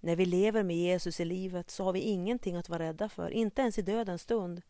När 0.00 0.16
vi 0.16 0.26
lever 0.26 0.62
med 0.62 0.76
Jesus 0.76 1.20
i 1.20 1.24
livet 1.24 1.70
så 1.70 1.84
har 1.84 1.92
vi 1.92 2.00
ingenting 2.00 2.56
att 2.56 2.68
vara 2.68 2.82
rädda 2.82 3.08
för, 3.08 3.30
inte 3.30 3.62
ens 3.62 3.78
i 3.78 3.82
dödens 3.82 4.22
stund. 4.22 4.62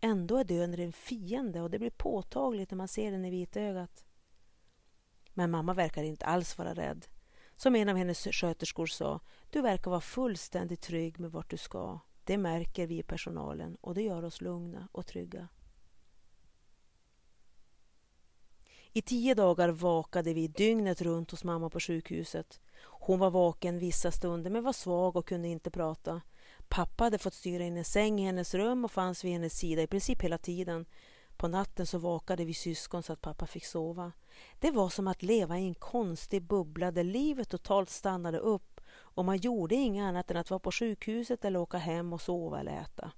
Ändå 0.00 0.36
är 0.36 0.44
döden 0.44 0.80
en 0.80 0.92
fiende 0.92 1.60
och 1.60 1.70
det 1.70 1.78
blir 1.78 1.90
påtagligt 1.90 2.70
när 2.70 2.76
man 2.76 2.88
ser 2.88 3.10
den 3.10 3.24
i 3.24 3.30
vitögat. 3.30 4.04
Men 5.34 5.50
mamma 5.50 5.74
verkar 5.74 6.02
inte 6.02 6.26
alls 6.26 6.58
vara 6.58 6.74
rädd. 6.74 7.06
Som 7.62 7.76
en 7.76 7.88
av 7.88 7.96
hennes 7.96 8.24
sköterskor 8.24 8.86
sa, 8.86 9.20
du 9.50 9.60
verkar 9.60 9.90
vara 9.90 10.00
fullständigt 10.00 10.80
trygg 10.80 11.20
med 11.20 11.32
vart 11.32 11.50
du 11.50 11.56
ska. 11.56 11.98
Det 12.24 12.38
märker 12.38 12.86
vi 12.86 12.98
i 12.98 13.02
personalen 13.02 13.76
och 13.80 13.94
det 13.94 14.02
gör 14.02 14.24
oss 14.24 14.40
lugna 14.40 14.88
och 14.92 15.06
trygga. 15.06 15.48
I 18.92 19.02
tio 19.02 19.34
dagar 19.34 19.68
vakade 19.68 20.34
vi 20.34 20.48
dygnet 20.48 21.02
runt 21.02 21.30
hos 21.30 21.44
mamma 21.44 21.70
på 21.70 21.80
sjukhuset. 21.80 22.60
Hon 22.82 23.18
var 23.18 23.30
vaken 23.30 23.78
vissa 23.78 24.12
stunder 24.12 24.50
men 24.50 24.64
var 24.64 24.72
svag 24.72 25.16
och 25.16 25.28
kunde 25.28 25.48
inte 25.48 25.70
prata. 25.70 26.20
Pappa 26.68 27.04
hade 27.04 27.18
fått 27.18 27.34
styra 27.34 27.64
in 27.64 27.76
en 27.76 27.84
säng 27.84 28.20
i 28.20 28.24
hennes 28.24 28.54
rum 28.54 28.84
och 28.84 28.92
fanns 28.92 29.24
vid 29.24 29.32
hennes 29.32 29.58
sida 29.58 29.82
i 29.82 29.86
princip 29.86 30.22
hela 30.22 30.38
tiden. 30.38 30.86
På 31.40 31.48
natten 31.48 31.86
så 31.86 31.98
vakade 31.98 32.44
vi 32.44 32.54
syskon 32.54 33.02
så 33.02 33.12
att 33.12 33.20
pappa 33.20 33.46
fick 33.46 33.64
sova. 33.64 34.12
Det 34.58 34.70
var 34.70 34.88
som 34.88 35.08
att 35.08 35.22
leva 35.22 35.58
i 35.58 35.64
en 35.64 35.74
konstig 35.74 36.42
bubbla 36.42 36.90
där 36.90 37.04
livet 37.04 37.48
totalt 37.48 37.90
stannade 37.90 38.38
upp 38.38 38.80
och 38.90 39.24
man 39.24 39.36
gjorde 39.36 39.74
inget 39.74 40.02
annat 40.02 40.30
än 40.30 40.36
att 40.36 40.50
vara 40.50 40.60
på 40.60 40.72
sjukhuset 40.72 41.44
eller 41.44 41.60
åka 41.60 41.78
hem 41.78 42.12
och 42.12 42.20
sova 42.20 42.60
eller 42.60 42.72
äta. 42.72 43.12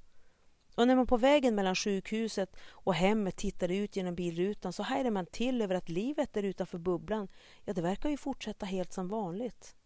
Och 0.77 0.87
när 0.87 0.97
man 0.97 1.07
på 1.07 1.17
vägen 1.17 1.55
mellan 1.55 1.75
sjukhuset 1.75 2.57
och 2.71 2.95
hemmet 2.95 3.37
tittade 3.37 3.77
ut 3.77 3.97
genom 3.97 4.15
bilrutan 4.15 4.73
så 4.73 4.83
hajade 4.83 5.11
man 5.11 5.27
till 5.27 5.63
över 5.63 5.75
att 5.75 5.89
livet 5.89 6.33
där 6.33 6.43
utanför 6.43 6.79
bubblan, 6.79 7.29
ja 7.65 7.73
det 7.73 7.83
verkar 7.83 8.11
ju 8.11 8.17
fortsätta 8.17 8.67
helt 8.67 8.93
som 8.93 9.09
vanligt. 9.09 9.77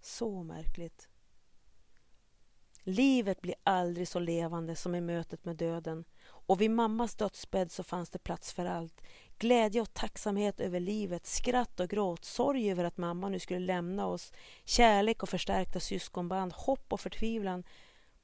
Så 0.00 0.42
märkligt. 0.42 1.08
Livet 2.84 3.40
blir 3.40 3.54
aldrig 3.62 4.08
så 4.08 4.18
levande 4.18 4.76
som 4.76 4.94
i 4.94 5.00
mötet 5.00 5.44
med 5.44 5.56
döden 5.56 6.04
och 6.50 6.60
vid 6.60 6.70
mammas 6.70 7.14
dödsbädd 7.14 7.72
så 7.72 7.82
fanns 7.82 8.10
det 8.10 8.18
plats 8.18 8.52
för 8.52 8.66
allt. 8.66 9.00
Glädje 9.38 9.80
och 9.80 9.94
tacksamhet 9.94 10.60
över 10.60 10.80
livet, 10.80 11.26
skratt 11.26 11.80
och 11.80 11.88
gråt, 11.88 12.24
sorg 12.24 12.70
över 12.70 12.84
att 12.84 12.96
mamma 12.96 13.28
nu 13.28 13.38
skulle 13.38 13.60
lämna 13.60 14.06
oss, 14.06 14.32
kärlek 14.64 15.22
och 15.22 15.28
förstärkta 15.28 15.80
syskonband, 15.80 16.52
hopp 16.52 16.92
och 16.92 17.00
förtvivlan. 17.00 17.64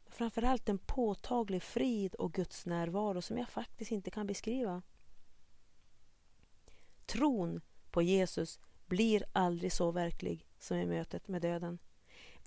Framförallt 0.06 0.68
en 0.68 0.78
påtaglig 0.78 1.62
frid 1.62 2.14
och 2.14 2.32
Guds 2.32 2.66
närvaro 2.66 3.22
som 3.22 3.38
jag 3.38 3.48
faktiskt 3.48 3.92
inte 3.92 4.10
kan 4.10 4.26
beskriva. 4.26 4.82
Tron 7.06 7.60
på 7.90 8.02
Jesus 8.02 8.60
blir 8.86 9.24
aldrig 9.32 9.72
så 9.72 9.90
verklig 9.90 10.46
som 10.58 10.76
i 10.76 10.86
mötet 10.86 11.28
med 11.28 11.42
döden. 11.42 11.78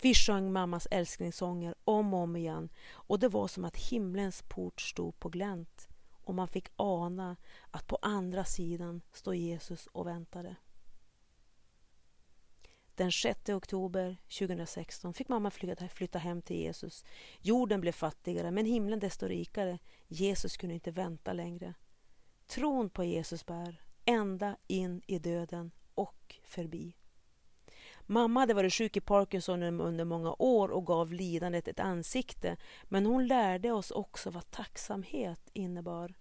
Vi 0.01 0.13
sjöng 0.13 0.51
mammas 0.51 0.87
älsklingssånger 0.91 1.75
om 1.83 2.13
och 2.13 2.19
om 2.19 2.35
igen 2.35 2.69
och 2.91 3.19
det 3.19 3.27
var 3.27 3.47
som 3.47 3.65
att 3.65 3.77
himlens 3.77 4.43
port 4.47 4.81
stod 4.81 5.19
på 5.19 5.29
glänt 5.29 5.87
och 6.11 6.35
man 6.35 6.47
fick 6.47 6.67
ana 6.75 7.37
att 7.71 7.87
på 7.87 7.97
andra 8.01 8.45
sidan 8.45 9.01
stod 9.11 9.35
Jesus 9.35 9.87
och 9.87 10.07
väntade. 10.07 10.55
Den 12.95 13.11
6 13.11 13.49
oktober 13.49 14.17
2016 14.39 15.13
fick 15.13 15.29
mamma 15.29 15.51
flytta, 15.51 15.87
flytta 15.87 16.19
hem 16.19 16.41
till 16.41 16.57
Jesus. 16.57 17.05
Jorden 17.41 17.81
blev 17.81 17.91
fattigare, 17.91 18.51
men 18.51 18.65
himlen 18.65 18.99
desto 18.99 19.27
rikare. 19.27 19.79
Jesus 20.07 20.57
kunde 20.57 20.73
inte 20.73 20.91
vänta 20.91 21.33
längre. 21.33 21.73
Tron 22.47 22.89
på 22.89 23.03
Jesus 23.03 23.45
bär 23.45 23.81
ända 24.05 24.57
in 24.67 25.01
i 25.07 25.19
döden 25.19 25.71
och 25.95 26.35
förbi. 26.43 26.98
Mamma 28.11 28.39
hade 28.39 28.53
varit 28.53 28.73
sjuk 28.73 28.97
i 28.97 29.01
Parkinson 29.01 29.63
under 29.63 30.05
många 30.05 30.35
år 30.39 30.69
och 30.69 30.85
gav 30.85 31.13
lidandet 31.13 31.67
ett 31.67 31.79
ansikte, 31.79 32.57
men 32.83 33.05
hon 33.05 33.27
lärde 33.27 33.71
oss 33.71 33.91
också 33.91 34.29
vad 34.29 34.51
tacksamhet 34.51 35.49
innebar. 35.53 36.13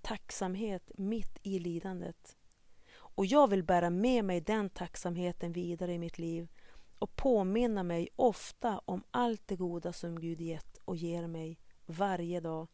Tacksamhet 0.00 0.90
mitt 0.98 1.38
i 1.42 1.58
lidandet. 1.58 2.36
Och 2.92 3.26
jag 3.26 3.50
vill 3.50 3.62
bära 3.62 3.90
med 3.90 4.24
mig 4.24 4.40
den 4.40 4.70
tacksamheten 4.70 5.52
vidare 5.52 5.92
i 5.92 5.98
mitt 5.98 6.18
liv 6.18 6.48
och 6.98 7.16
påminna 7.16 7.82
mig 7.82 8.08
ofta 8.16 8.78
om 8.84 9.04
allt 9.10 9.46
det 9.46 9.56
goda 9.56 9.92
som 9.92 10.20
Gud 10.20 10.40
gett 10.40 10.76
och 10.84 10.96
ger 10.96 11.26
mig 11.26 11.58
varje 11.86 12.40
dag. 12.40 12.68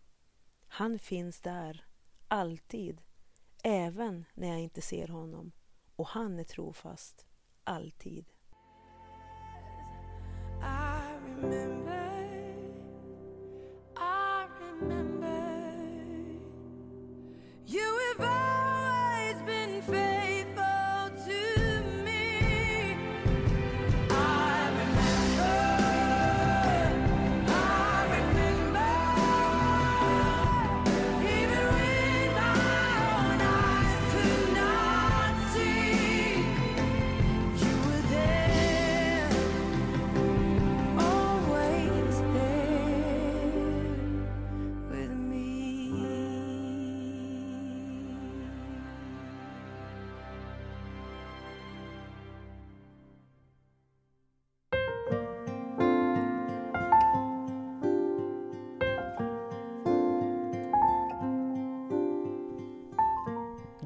Han 0.67 0.99
finns 0.99 1.41
där, 1.41 1.85
alltid, 2.29 3.03
även 3.65 4.25
när 4.35 4.49
jag 4.49 4.61
inte 4.61 4.83
ser 4.83 5.09
honom. 5.09 5.53
Och 5.97 6.09
han 6.09 6.39
är 6.39 6.45
trofast, 6.45 7.27
alltid. 7.65 8.33
remember 11.43 11.78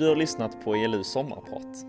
Du 0.02 0.08
har 0.08 0.16
lyssnat 0.16 0.64
på 0.64 0.74
ELU 0.74 1.04
sommarprat. 1.04 1.86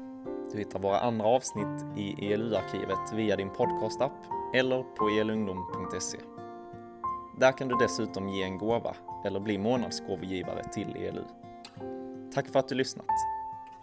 Du 0.52 0.58
hittar 0.58 0.80
våra 0.80 1.00
andra 1.00 1.26
avsnitt 1.26 1.98
i 1.98 2.34
ELU-arkivet 2.34 3.14
via 3.14 3.36
din 3.36 3.50
podcastapp 3.50 4.12
eller 4.54 4.84
på 4.84 5.10
elungdom.se. 5.10 6.18
Där 7.40 7.52
kan 7.52 7.68
du 7.68 7.76
dessutom 7.80 8.30
ge 8.30 8.44
en 8.44 8.58
gåva 8.58 8.96
eller 9.26 9.40
bli 9.40 9.58
månadsgåvogivare 9.58 10.64
till 10.64 10.96
ELU. 10.96 11.24
Tack 12.34 12.48
för 12.48 12.60
att 12.60 12.68
du 12.68 12.76
lyssnat. 12.76 13.10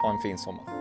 Ha 0.02 0.10
en 0.10 0.18
fin 0.18 0.38
sommar. 0.38 0.79